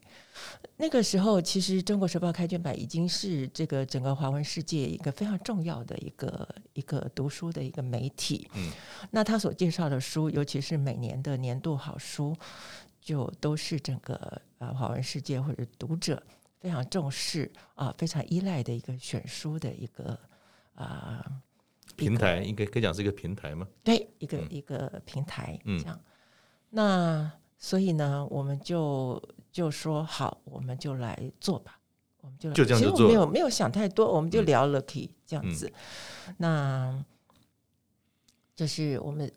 [0.78, 8.50] 那个时候其实《中国时报》开卷版已经是这个整个华文世界一个非常重要的一个一个读书的一个媒体。
[8.56, 8.72] 嗯，
[9.12, 12.36] 那他所介绍的书，尤其是每年的年度好书，
[13.00, 16.22] 就都是整个呃华文世界或者读者
[16.60, 20.18] 非常重视啊，非常依赖的一个选书的一个
[20.76, 21.24] 啊。
[21.26, 21.42] 呃
[21.98, 23.68] 平台应该可以讲是一个平台吗？
[23.84, 26.00] 对，一个、嗯、一个平台，嗯这样。
[26.70, 31.80] 那所以呢，我们就就说好，我们就来做吧，
[32.22, 32.92] 我们就就这样做。
[32.92, 35.72] 其实我没有没有想太多，我们就聊了，可以这样子。
[36.28, 37.06] 嗯、那
[38.56, 39.32] 就是我们。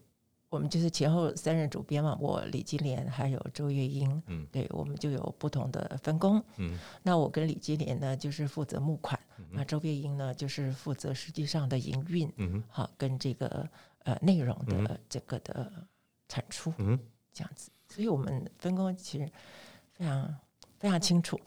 [0.51, 9.19] 我们就是前后三任主编嘛，我李金莲还有周月英，嗯，对，我们就有不同的分工，嗯，那我跟李金莲呢就是负责募款，
[9.51, 13.69] 那、嗯、周月英呢就是负责实际上的营运，嗯，好，跟这个
[14.05, 15.73] 呃内容的这个的
[16.29, 16.97] 产出，嗯，
[17.33, 19.29] 这样子，所以我们分工其实
[20.05, 20.35] 非常
[20.79, 21.41] 非常清楚。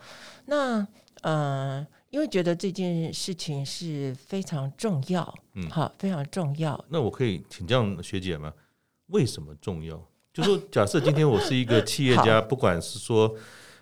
[0.46, 0.86] 那
[1.22, 6.84] 呃，因为觉得这件事情是非常重要，嗯，好，非常重要。
[6.90, 8.52] 那我可以请教学姐吗？
[9.08, 10.04] 为什么重要？
[10.34, 13.36] 就说假设今天我是一个企业家， 不管是说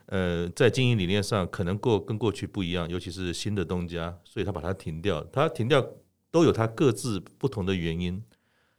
[0.08, 5.86] 呃在经营理念上可能过跟过去不一样，尤其是新的东家，所以他把它停掉，他停掉
[6.32, 8.22] 都有他各自不同的原因。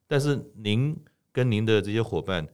[0.07, 0.97] 但是您
[1.33, 2.47] 跟您的这些伙伴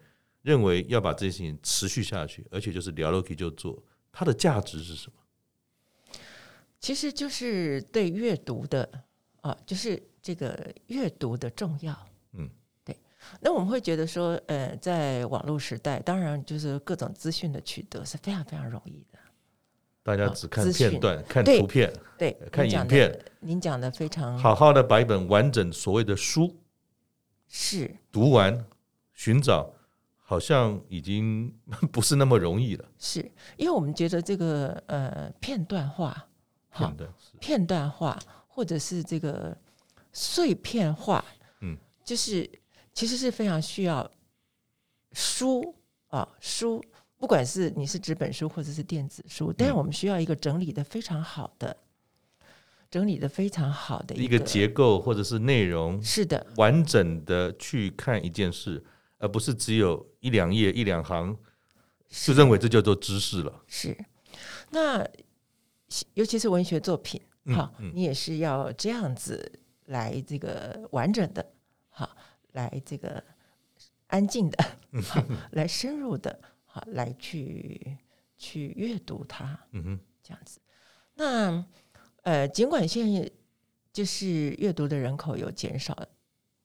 [0.42, 5.14] 认为要把这件事情持续下去，而且就是聊了可以就做，它的价值是什么？
[6.78, 8.88] 其实就是对阅读的
[9.40, 11.96] 啊，就是这个阅读的重要。
[12.32, 12.50] 嗯，
[12.84, 12.96] 对。
[13.40, 19.18] 那我们会觉得说，呃，在网络时代，当然就是各种资讯的取得是非常非常容易的。
[20.02, 23.16] 大家只看片段，看图片，对，看影片。
[23.38, 26.52] 您讲的非常好好的把一本完整所谓的书
[27.46, 28.66] 是读完，
[29.12, 29.72] 寻找
[30.22, 31.52] 好像已经
[31.92, 32.84] 不是那么容易了。
[32.98, 33.20] 是
[33.56, 36.28] 因为我们觉得这个呃片段化。
[36.74, 39.54] 片段片段化，或者是这个
[40.10, 41.22] 碎片化，
[41.60, 42.50] 嗯，就是
[42.94, 44.10] 其实是非常需要
[45.12, 45.74] 书
[46.08, 46.82] 啊书，
[47.18, 51.76] 不管是你是纸本书或者是电子书，但是我们需要一个整理的非常好的，
[52.90, 58.82] 整理的非常好的一个结构或者是内容，是的，完整的去看一件事，
[59.22, 61.34] 而不是只有一两页一两行，
[62.10, 63.62] 就认为这叫做知识了。
[63.66, 63.96] 是，
[64.68, 65.08] 那。
[66.14, 67.20] 尤其是文学作品，
[67.54, 71.52] 好，嗯嗯、你也是要这样子来这个完整的，
[71.90, 72.16] 好，
[72.52, 73.22] 来这个
[74.06, 74.64] 安静的，
[75.02, 77.98] 好，来深入的，好，来去
[78.38, 80.58] 去阅读它，嗯哼，这样子。
[81.12, 81.62] 那
[82.22, 83.30] 呃，尽管现在
[83.92, 85.94] 就是阅读的人口有减少，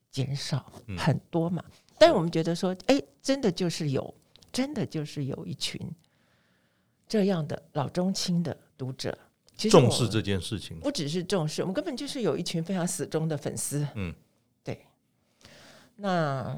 [0.10, 4.14] 减少很多嘛，嗯、但是我们觉得说，哎，真的就是有，
[4.52, 5.80] 真的就是有一群
[7.08, 8.56] 这样的老中青的。
[8.78, 9.18] 读者
[9.56, 13.84] 其实重视这件事情，不只是重视，我们根本就是有一群非常死忠的粉丝。
[13.96, 14.14] 嗯，
[14.64, 14.86] 对。
[15.96, 16.56] 那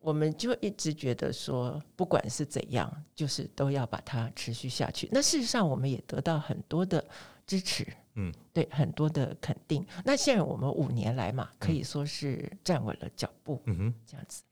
[0.00, 5.08] 我们就一直觉得说，不管是怎样，就是都要把它持续下去。
[5.12, 7.04] 那事实上，我们也得到很多的
[7.46, 7.86] 支持。
[8.20, 9.86] 嗯，对，很多的肯定。
[10.04, 13.62] 那现在我们五年来嘛，可以说是站稳了脚步。
[13.66, 14.42] 嗯哼，这样子。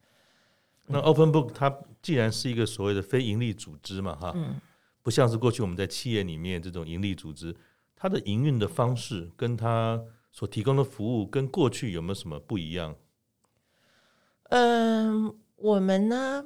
[0.87, 4.61] 那 Open Book 它既然是一个所谓的非营利组织嘛，哈，嗯。
[5.01, 7.57] 不像是过去我们在企业里面这种盈利组织，
[7.97, 9.99] 它的营运的方式跟它
[10.31, 12.95] 所提供的服务跟过去有没有什么不一样？
[14.51, 16.45] 嗯，我们呢，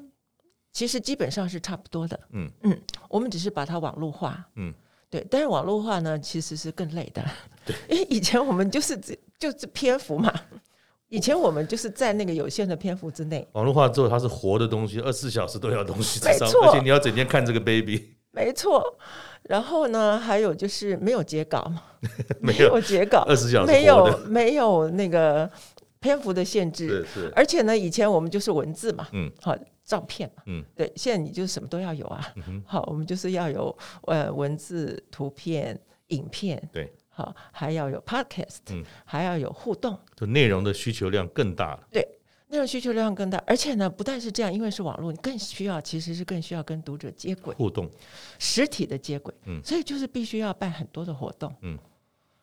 [0.70, 2.28] 其实基本上是差不多的。
[2.30, 4.48] 嗯嗯，我们只是把它网络化。
[4.54, 4.72] 嗯，
[5.12, 5.24] 对。
[5.30, 7.22] 但是网络化呢，其实是更累的。
[7.64, 8.98] 对， 因为以前我们就是
[9.38, 10.32] 就是篇幅嘛，
[11.08, 13.46] 以前我们就是在那个有限的篇幅之内。
[13.52, 16.48] 网络化之后，它是活的东西，二十四小时都要东西在上。
[16.48, 18.16] 而且你要整天看这个 baby。
[18.34, 18.82] 没错，
[19.42, 21.82] 然后呢，还有就是没有截稿嘛，
[22.40, 25.48] 没有截稿，二十小时没有没有那个
[26.02, 30.92] 篇幅的限制，而且呢，以前我们就是文字嘛，嗯，好照片嘛，嗯，对。
[30.96, 32.34] 现在你就什么都要有啊，
[32.66, 42.06] 好，我们就是要有呃文字、图片、影片，对，好，还要有 podcast，嗯，还要有互动，就内容的需求量更大了，对。
[42.48, 47.90] 内容需求量更大，而且呢，不但是这样，因为是网络，你更需要，其实是更需要跟读者接轨、互动、
[48.38, 49.32] 实体的接轨。
[49.46, 51.50] 嗯，所以就是必须要办很多的活动。
[51.62, 51.78] 嗯，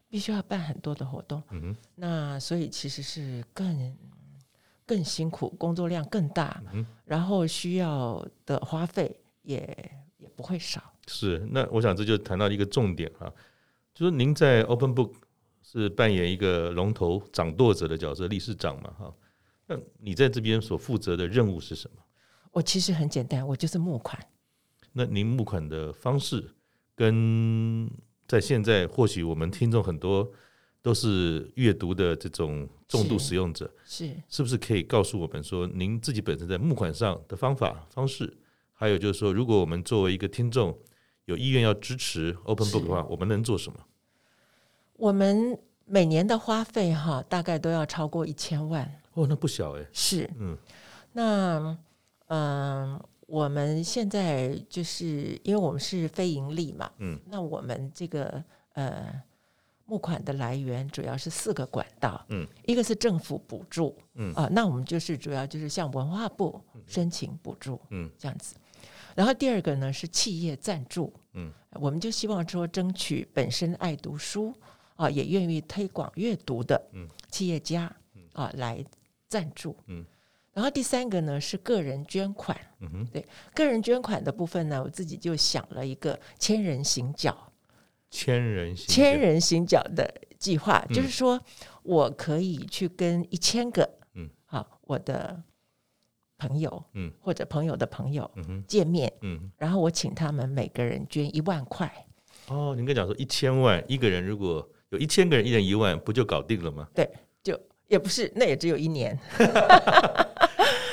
[0.09, 1.41] 必须要办很多的活动。
[1.51, 3.95] 嗯，那所以其实是更
[4.85, 9.57] 更辛苦，工作量更大，嗯，然后需要的花费也
[10.17, 10.81] 也不会少。
[11.07, 13.31] 是，那我想这就谈到一个重点啊，
[13.93, 15.13] 就是您在 Open Book
[15.61, 19.13] 是扮演一个龙头掌舵者的角色，理事长嘛，哈。
[19.67, 22.01] 那你在这边所负责的任务是什么？
[22.51, 24.19] 我其实很简单，我就是募款。
[24.91, 26.55] 那您募款的方式，
[26.95, 27.87] 跟
[28.29, 30.31] 在现在或许我们听众很多
[30.83, 38.31] 都是阅读的这种重度使用者，是，是，是不是可以告诉我们说，您自己本身在募款上的方法方式？
[38.73, 40.77] 还有就是说，如果我们作为一个听众
[41.25, 43.79] 有意愿要支持 Open Book 的话，我们能做什么？
[44.93, 48.89] 我们每年的花费哈，大概都要超过一千万。
[49.15, 49.85] 哦，那不小哎。
[49.91, 50.55] 是，嗯，
[51.13, 51.57] 那
[52.27, 59.21] 嗯、呃，我们现在就是因为我们是非盈利嘛，嗯，那我们这个呃
[59.85, 68.55] 募款的来源主要是四个管道，嗯，一个是政府补助，嗯啊，那我们就是主要就是向文化部申请补助，嗯，这样子。
[69.15, 74.53] 然后第二个呢是企业赞助，嗯，我们就希望说争取本身爱读书
[74.95, 77.95] 啊，也愿意推广阅读的，嗯，企业家，
[78.33, 78.83] 啊来。
[79.31, 80.03] 赞助，嗯，
[80.53, 87.51] 然后第三个呢是个人捐款，嗯哼，对，个人捐款的部分呢，我自己就想了一个千人行脚，
[88.09, 91.39] 千人行千人行脚的计划，嗯、就是说
[91.83, 95.41] 我可以去跟一千个，嗯，好，我的
[96.37, 101.89] 朋友，嗯，或者朋友的朋友，嗯哼，见面，嗯，然后我请他们每个人捐一万块。
[102.47, 106.87] 哦，您跟讲说一千万一个人，如果有一千个人，一人一万，不就搞定了吗？
[106.95, 107.07] 对，
[107.43, 109.17] 就也不是，那也只有一年。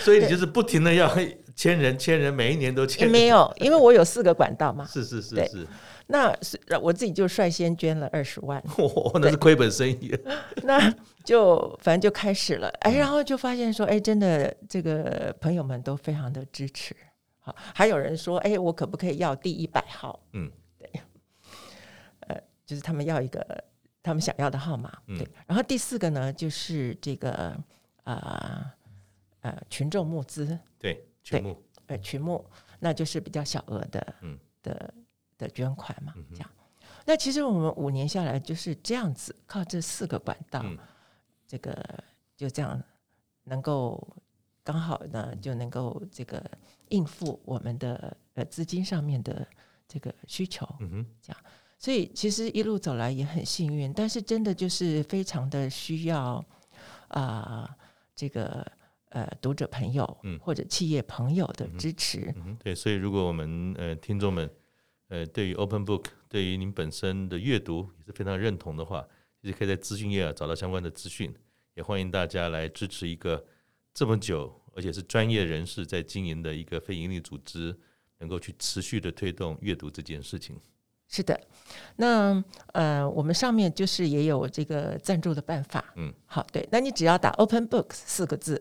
[0.07, 1.13] 所以你就是不停的要
[1.57, 3.11] 签人，签人，每一年都签。
[3.11, 4.87] 没有，因为我有四个管道嘛。
[4.89, 5.67] 是是是对是。
[6.07, 10.17] 那是我自己就率先捐了二十万， 哦，那是亏本生意。
[10.63, 10.95] 那
[11.25, 16.95] 就反正就开始了，哎，然后就发现说，哎，真的这个朋友们都非常的支持。
[17.41, 20.21] 好，还有人说，哎，我可不可以要第一百号？
[20.35, 20.49] 嗯，
[20.79, 20.89] 对，
[22.29, 23.45] 呃，就是他们要一个
[24.01, 24.93] 他们想要的号码。
[25.09, 27.33] 嗯、对，然后第四个呢，就是这个
[28.05, 28.71] 啊呃，
[29.47, 32.45] 呃群众募资，对群募，呃群募，
[32.81, 34.95] 那就是比较小额的，嗯的。
[35.39, 36.51] 的捐款嘛，嗯、这样。
[37.05, 40.79] 那其实我们五年下来就是这样子，靠这四个管道，嗯、
[41.47, 41.77] 这个
[42.35, 42.83] 就这样
[43.45, 44.17] 能够
[44.65, 46.43] 刚好呢，就能够这个
[46.89, 49.47] 应付我们的呃资金上面的
[49.87, 50.67] 这个需求。
[50.81, 51.43] 嗯哼，这样。
[51.79, 56.43] 所以其实一路走来也很幸运，但是真的就是非常的需要
[57.09, 57.77] 啊、呃，
[58.15, 58.67] 这个
[59.11, 62.33] 呃读者朋友嗯或者企业朋友的支持。
[62.37, 64.51] 嗯嗯、对，所以如果我们呃听众们。
[65.09, 69.07] 呃，对于 Open Book，对于您本身的阅读也是非常认同的话，
[69.41, 71.33] 其实可以在资讯页啊找到相关的资讯。
[71.75, 73.47] 也欢迎大家来支持一个
[73.95, 77.73] 这么久而且是专业人士在经营的一个非营利组织，
[78.19, 80.59] 能够去持续的推动阅读这件事情。
[81.07, 81.41] 是的，
[81.95, 82.43] 那
[82.73, 85.85] 呃，我们上面就是也有这个赞助的办法。
[85.95, 88.61] 嗯，好，对，那你只要打 Open Books 四个字。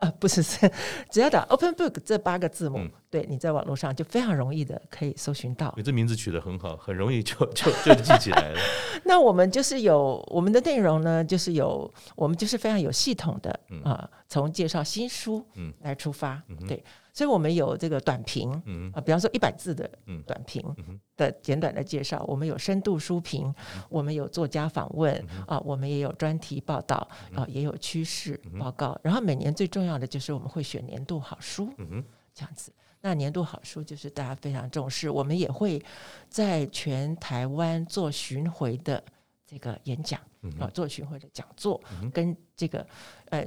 [0.00, 0.70] 啊，不是 是，
[1.10, 5.72] 只要打 Open Book 这八个字母，嗯、对，你在网络上就非常容易的可以搜寻到。
[5.76, 8.58] 你这名字取得很好，很容易就就就记起来了。
[9.04, 16.82] 那我们就是有我们的内容呢，就是有我们就是非常有系统的、嗯、啊，从介绍新书嗯来出发，嗯、对。
[17.12, 18.90] 所以，我们有这个短评，嗯。
[18.94, 19.90] 啊，比方说一百字的
[20.26, 20.62] 短评
[21.16, 26.96] 的简短的介绍，嗯、我们有深度书评，嗯、我们有作家访问，嗯、啊，我们也有专题报道，
[27.34, 28.98] 啊，也有趋势报告。
[29.02, 32.72] 然后每年最重要的就是我们会选年度好书，嗯这样子。
[33.00, 35.82] 那年度好书就是大家非常重视，我们也会
[36.28, 39.02] 在全台湾做巡回的
[39.46, 40.20] 这个演讲，
[40.58, 41.80] 啊，做巡回的讲座，
[42.12, 42.86] 跟这个
[43.30, 43.46] 呃。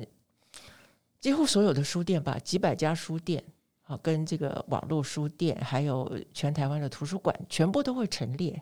[1.24, 3.41] 几乎所有的书店吧，几百家书店，
[3.84, 8.61] 啊，跟这个网络书店，还有全台湾的图书馆，全部都会陈列。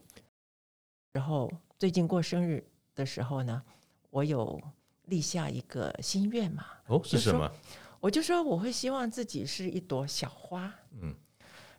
[1.11, 3.63] 然后最近过生日的时候呢，
[4.11, 4.61] 我有
[5.05, 6.67] 立下一个心愿嘛。
[6.85, 7.51] 哦，是什么？
[7.99, 11.15] 我就说我会希望自己是一朵小花，嗯，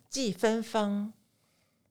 [0.08, 1.12] 既芬芳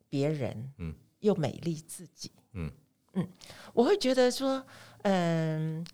[0.10, 2.70] 别人，嗯，又美丽自己，嗯
[3.14, 3.26] 嗯，
[3.72, 4.62] 我会觉得说，
[5.04, 5.88] 嗯，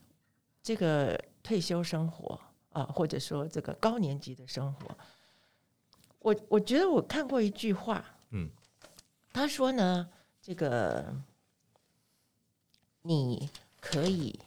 [0.64, 2.41] 这个退休生活。
[2.74, 4.95] 啊，或者说这个高年级的生活，
[6.20, 8.49] 我我觉得我看过一句话，嗯，
[9.34, 10.07] 他说呢，
[10.39, 11.11] 这个
[13.01, 13.49] 你
[13.80, 14.39] 可以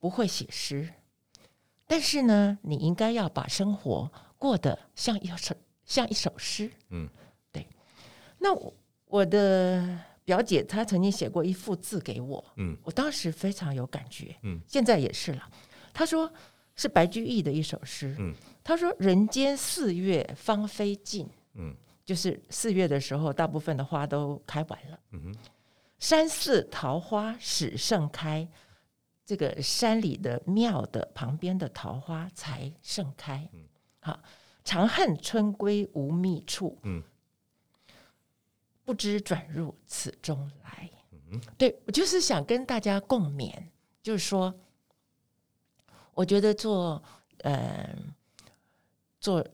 [0.00, 0.88] 不会写诗，
[1.86, 7.06] 但是呢，你应该要把生活过得像一首像一首诗，嗯，
[7.52, 7.66] 对。
[8.38, 8.72] 那我
[9.04, 15.50] 我的表姐她曾经写过一幅字给我，嗯，我当时非常有感觉，嗯，现在也是了。
[15.92, 16.32] 她说。
[16.76, 18.14] 是白居易的一首诗。
[18.18, 21.26] 嗯，他说：“人间四月芳菲尽。”
[21.58, 21.74] 嗯，
[22.04, 25.00] 就是四月的时候，大部分的花都开完了。
[25.12, 25.36] 嗯哼，
[25.98, 28.46] 山寺桃花始盛开，
[29.24, 33.48] 这个山里的庙的旁边的桃花才盛开。
[33.54, 33.64] 嗯，
[34.00, 34.20] 好，
[34.62, 36.78] 长恨春归无觅处。
[36.82, 37.02] 嗯，
[38.84, 40.90] 不知转入此中来。
[41.30, 43.50] 嗯，对，我就是想跟大家共勉，
[44.02, 44.54] 就是说。
[46.16, 47.02] 我觉得做，
[47.42, 47.96] 嗯、呃，
[49.20, 49.46] 做，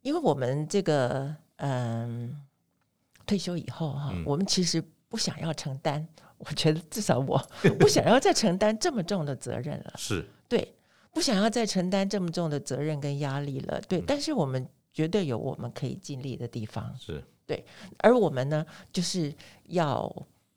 [0.00, 6.08] 因为我们这个，嗯、呃，退休以后哈，嗯、我们其实不想要承担，
[6.38, 7.38] 我觉得至少我
[7.78, 9.92] 不想要再承担这么重的责任了。
[9.98, 10.74] 是，对，
[11.12, 13.78] 不想要再承担这么重的责任跟压力了。
[13.82, 16.96] 对，嗯、但是我们绝对有我们可以尽力的地方。
[16.98, 17.62] 是，对，
[17.98, 20.10] 而我们呢，就是要，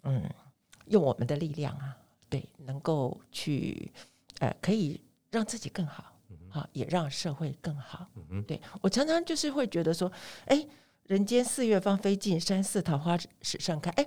[0.03, 0.24] 嗯，
[0.86, 1.97] 用我们的力量啊，
[2.30, 3.91] 对，能够去。
[4.42, 6.04] 呃，可以让自己更好，
[6.50, 8.08] 好，也让社会更好。
[8.48, 10.12] 对，我常常就是会觉得说，
[10.46, 10.68] 哎，
[11.04, 13.30] 人间四月芳菲尽，山寺桃花始
[13.60, 13.92] 盛开。
[13.92, 14.06] 哎，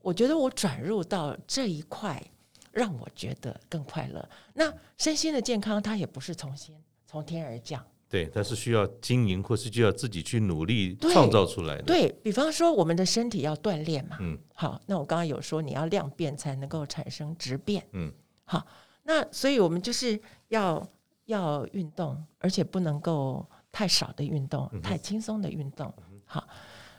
[0.00, 2.22] 我觉得我转入到这一块，
[2.72, 4.26] 让我觉得更快乐。
[4.54, 6.74] 那身心的健康，它也不是从先
[7.06, 11.82] 从天而降，对，它是需要经营，或是就要自己去努力创造出来的。
[11.82, 14.16] 对，对比方说，我们的身体要锻炼嘛。
[14.20, 17.86] 嗯，好，那我刚刚有说，你要量变才能够产生质变。
[17.92, 18.10] 嗯，
[18.44, 18.66] 好。
[19.08, 20.84] 那所以，我们就是要
[21.26, 25.94] 要运动，而且不能够太少的运动，太轻松的运动。
[26.24, 26.44] 好，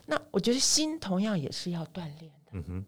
[0.06, 2.52] 那我觉得心同样也是要锻炼的。
[2.54, 2.86] 嗯哼，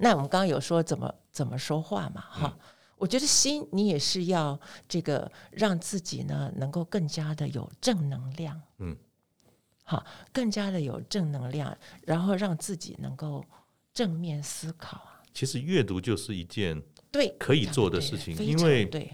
[0.00, 2.20] 那我们刚刚有说怎么怎么说话嘛？
[2.20, 2.66] 哈、嗯，
[2.96, 8.60] 我觉得心你也是要这个让自己呢能够更加的有正能量。
[8.78, 8.96] 嗯，
[9.84, 13.44] 好，更加的有正能量，然后让自己能够
[13.92, 15.22] 正面思考啊。
[15.32, 16.82] 其实阅读就是一件
[17.14, 19.08] 对可以做的事情，因为对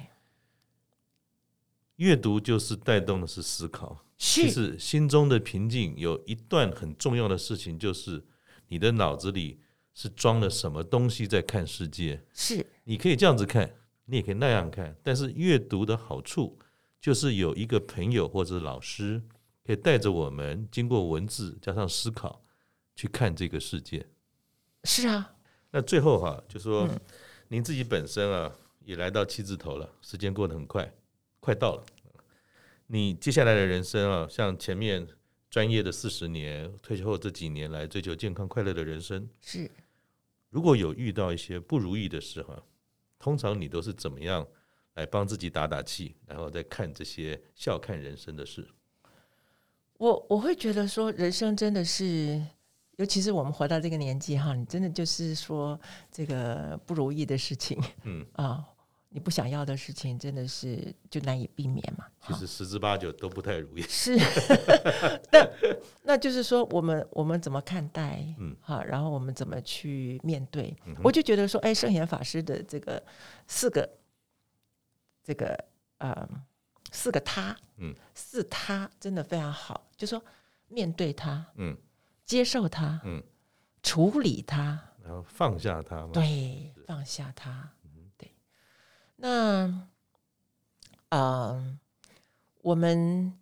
[1.96, 4.06] 阅读就是带动的是思考。
[4.16, 8.24] 其是实心中的平静有一段很重要的事情，就是
[8.68, 9.60] 你的脑子里
[9.92, 12.24] 是装了什么东西在看世界。
[12.32, 13.70] 是你可以这样子看，
[14.06, 14.96] 你也可以那样看。
[15.02, 16.58] 但是阅读的好处
[16.98, 19.22] 就是有一个朋友或者老师
[19.66, 22.42] 可以带着我们，经过文字加上思考
[22.96, 24.06] 去看这个世界。
[24.84, 25.34] 是啊，
[25.70, 27.00] 那最后哈，就说嗯
[27.52, 30.88] 您自己本身啊，也来到七字头了，时间过得很快，
[31.40, 31.84] 快到了。
[32.86, 35.04] 你接下来的人生啊，像前面
[35.50, 39.68] 专业的四十年，退休后这几年来追求健康快乐的人生，是
[40.50, 42.62] 如果有遇到一些不如意的事哈，
[43.18, 44.46] 通常你都是怎么样
[44.94, 48.64] 来帮自己打打气，然后再看这些笑看人生的事？
[49.94, 52.40] 我我会觉得说，人生真的是，
[53.00, 55.80] 尤其是我们活到这个年纪哈，你真的就是说，
[56.12, 58.62] 这个不如意的事情，嗯 啊，
[59.08, 62.04] 你不想要的事情，真的是就难以避免嘛。
[62.26, 63.80] 其实十之八九都不太如意。
[63.88, 64.14] 是，
[65.32, 65.48] 那
[66.02, 68.22] 那就是说，我们我们怎么看待？
[68.38, 70.76] 嗯，好，然后我们怎么去面对？
[70.84, 73.02] 嗯我就觉得说，哎，圣严法师的这个
[73.46, 73.88] 四个，
[75.24, 75.64] 这个
[75.96, 76.28] 呃，
[76.92, 80.22] 四个他，嗯，四他真的非常好，就说
[80.68, 81.74] 面对他，嗯
[82.30, 83.20] 接受他，嗯，
[83.82, 86.12] 处理他，然后放下它嘛。
[86.12, 87.68] 对，放下他，
[88.16, 88.32] 对。
[89.16, 89.88] 那，嗯、
[91.08, 91.78] 呃，
[92.62, 93.36] 我们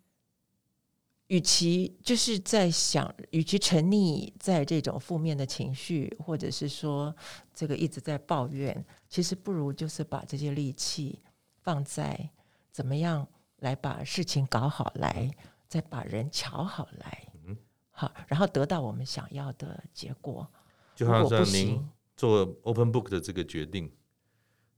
[1.27, 7.15] 与其就是在想，与其沉溺在这种负面的情绪，或者是说
[7.53, 11.19] 这个一直在抱怨，其实不如就是把这些力气
[11.61, 12.27] 放在
[12.71, 13.27] 怎么样
[13.57, 15.29] 来把事情搞好来，
[15.67, 17.28] 再把人瞧好来，嗯
[17.99, 20.49] 好，然后得到我们想要的结果。
[20.95, 21.85] 就好像您
[22.15, 23.91] 做 Open Book 的这个决定，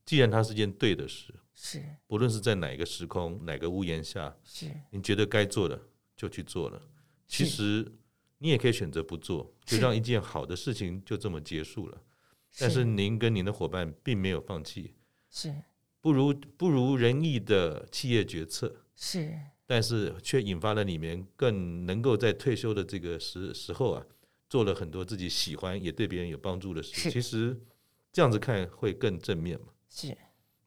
[0.04, 5.80] 既然它是件对的事，是不论是在哪一个时空、哪个屋檐下，是您觉得该做的
[6.16, 6.82] 就去做了。
[7.28, 7.92] 其实
[8.38, 12.02] 你也可以选择不做，就让一件好的事情就这么结束了。
[12.58, 14.96] 但是您跟您的伙伴并没有放弃，
[15.30, 15.54] 是
[16.00, 19.38] 不如不如人意的企业决策，是
[19.72, 24.04] 但是却引发了里面更能够在退休的这个时时候啊，
[24.46, 27.08] 做了很多自己喜欢也对别人有帮助的事。
[27.10, 27.58] 其实
[28.12, 30.14] 这样子看会更正面嘛，是，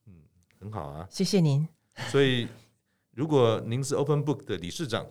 [0.07, 0.23] 嗯
[0.59, 1.07] 很好啊。
[1.11, 1.67] 谢谢您。
[2.09, 2.47] 所以，
[3.11, 5.05] 如果您是 Open Book 的理事长，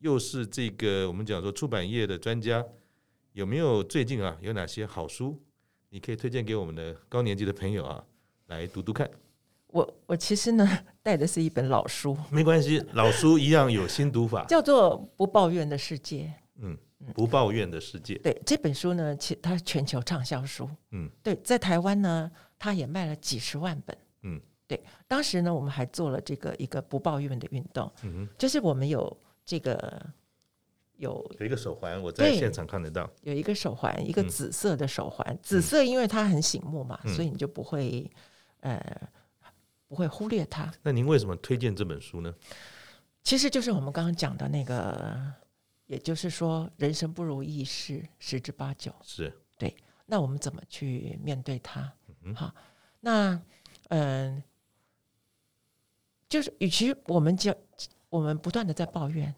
[0.00, 2.62] 又是这个我们讲说出版业的专家，
[3.32, 5.42] 有没有最近啊有哪些好书，
[5.88, 8.04] 你可以推荐给我们的高年级的朋友啊
[8.48, 9.10] 来读读看？
[9.72, 10.68] 我我其实呢
[11.02, 14.44] 带的是一本老书，没关系，老书一样有新读法。
[14.48, 16.22] 叫做《不抱怨的世界》。
[16.62, 16.76] 嗯，
[17.14, 18.14] 不抱怨的世界。
[18.18, 20.68] 对这本书呢，其它全球畅销书。
[20.90, 23.96] 嗯，对，在台湾呢，它也卖了几十万本。
[24.22, 29.16] 嗯，对，当时呢，我们还做了这个一个不抱怨的运动，嗯，就是我们有
[29.46, 30.02] 这个
[30.96, 33.10] 有有一个手环，我在现场看得到。
[33.22, 38.10] 有一个手环，一个嗯紫色的手环，紫色因为它很醒目嘛，嗯所以你就不会
[38.60, 38.78] 呃
[39.90, 40.72] 不会忽略它。
[40.82, 42.32] 那您为什么推荐这本书呢？
[43.24, 45.20] 其实就是我们刚刚讲的那个，
[45.86, 48.94] 也就是说，人生不如意事十之八九。
[49.02, 49.76] 是对，
[50.06, 51.92] 那我们怎么去面对它？
[52.22, 52.54] 嗯好，
[53.00, 53.32] 那
[53.88, 54.44] 嗯、呃，
[56.28, 57.52] 就是与其我们就
[58.10, 59.34] 我们不断的在抱怨，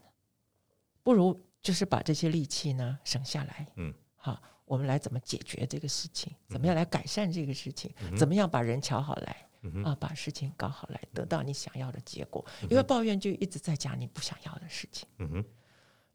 [1.02, 3.66] 不如就是把这些力气呢省下来。
[3.76, 6.30] 嗯，好，我们来怎么解决这个事情？
[6.50, 7.90] 怎么样来改善这个事情？
[8.02, 9.48] 嗯怎么样把人瞧好来？
[9.84, 12.44] 啊，把事情搞好来，得到你想要的结果。
[12.68, 15.08] 因为抱怨就一直在讲你不想要的事情。
[15.18, 15.44] 嗯哼，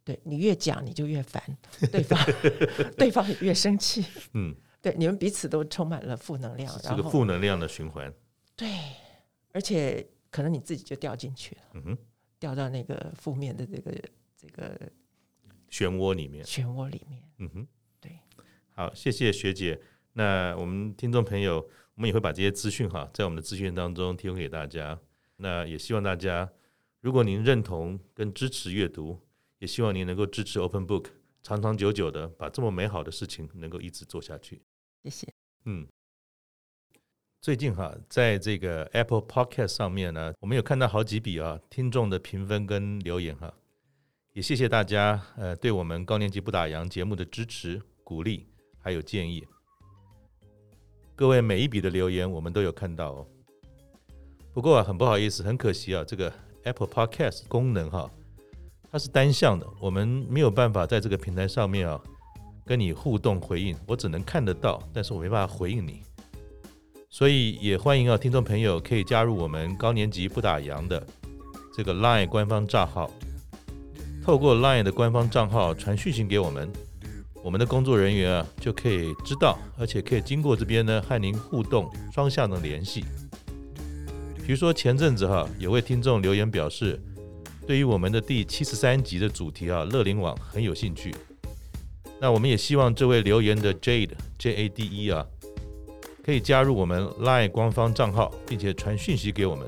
[0.03, 1.41] 对你越讲你就越烦，
[1.91, 2.19] 对方
[2.97, 8.13] 对方也越生气，嗯， 对你们彼此都充满了负能量，是个然后负能量的循环。
[8.55, 8.69] 对，
[9.51, 11.97] 而且可能你自己就掉进去了，嗯哼，
[12.39, 13.91] 掉到那个负面的这个
[14.35, 14.91] 这个
[15.69, 16.43] 漩涡里面。
[16.45, 17.23] 漩涡里面。
[17.37, 17.67] 嗯哼，
[17.99, 18.19] 对，
[18.71, 19.79] 好，谢谢学姐。
[20.13, 24.99] 那我们听众朋友，我们也会把这些资讯哈，在我们的资讯当中提供给大家。
[25.37, 26.47] 那也希望大家，
[27.01, 29.19] 如果您认同跟支持阅读，
[29.57, 31.05] 也希望您能够支持 Open Book，
[31.41, 34.61] 长长久久的把这么美好的事情能够一直做下去。
[35.03, 35.33] 谢谢。
[35.65, 35.87] 嗯，
[37.41, 43.51] 最近哈，在这个 Apple Podcast 上面呢，我们有看到好几笔啊听众的评分跟留言哈，
[44.33, 48.45] 也谢谢大家呃对我们高年级不打烊节目的支持、鼓励
[48.77, 49.47] 还有建议。
[51.17, 53.25] 各位每一笔的留言我们都有看到哦。
[54.53, 56.31] 不过啊，很不好意思，很可惜啊，这个
[56.63, 58.07] Apple Podcast 功能哈，
[58.91, 61.99] 它是单向的，我们没有办法在这个平台上面啊
[62.63, 66.03] 跟你互动回应，我只能看得到，但是我没办法回应你。
[67.09, 71.03] 所以也欢迎啊，听众朋友可以加入我们高年级不打烊的
[71.75, 73.09] 这个 Line 官方账号，
[74.23, 76.71] 透过 Line 的官方账号传讯息给我们，
[77.47, 83.05] 我们的工作人员啊就可以知道，而且可以经过这边呢和您互动，双向的联系。
[84.45, 87.01] 比如说前阵子哈，有位听众留言表示，
[87.65, 91.15] 对于我们的第七十三集的主题啊，乐灵网很有兴趣。
[92.19, 95.25] 那我们也希望这位留言的 Jade J A D E 啊，
[96.25, 99.65] 可以加入我们 Line 官方账号，并且传讯息给我们，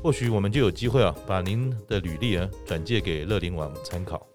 [0.00, 4.27] 或许我们就有机会啊，把您的履历啊转借给乐灵网参考。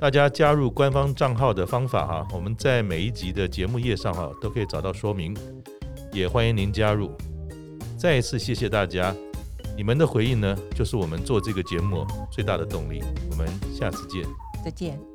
[0.00, 5.36] 大家加入官方账号的方法哈，我们在每一集的节目页上哈都可以找到说明，
[6.12, 7.10] 也欢迎您加入。
[7.98, 9.12] 再一次谢谢大家，
[9.76, 13.02] 你们的回应呢，就是我们做这个节目最大的动力。
[13.30, 14.22] 我们下次见，
[14.64, 15.07] 再见。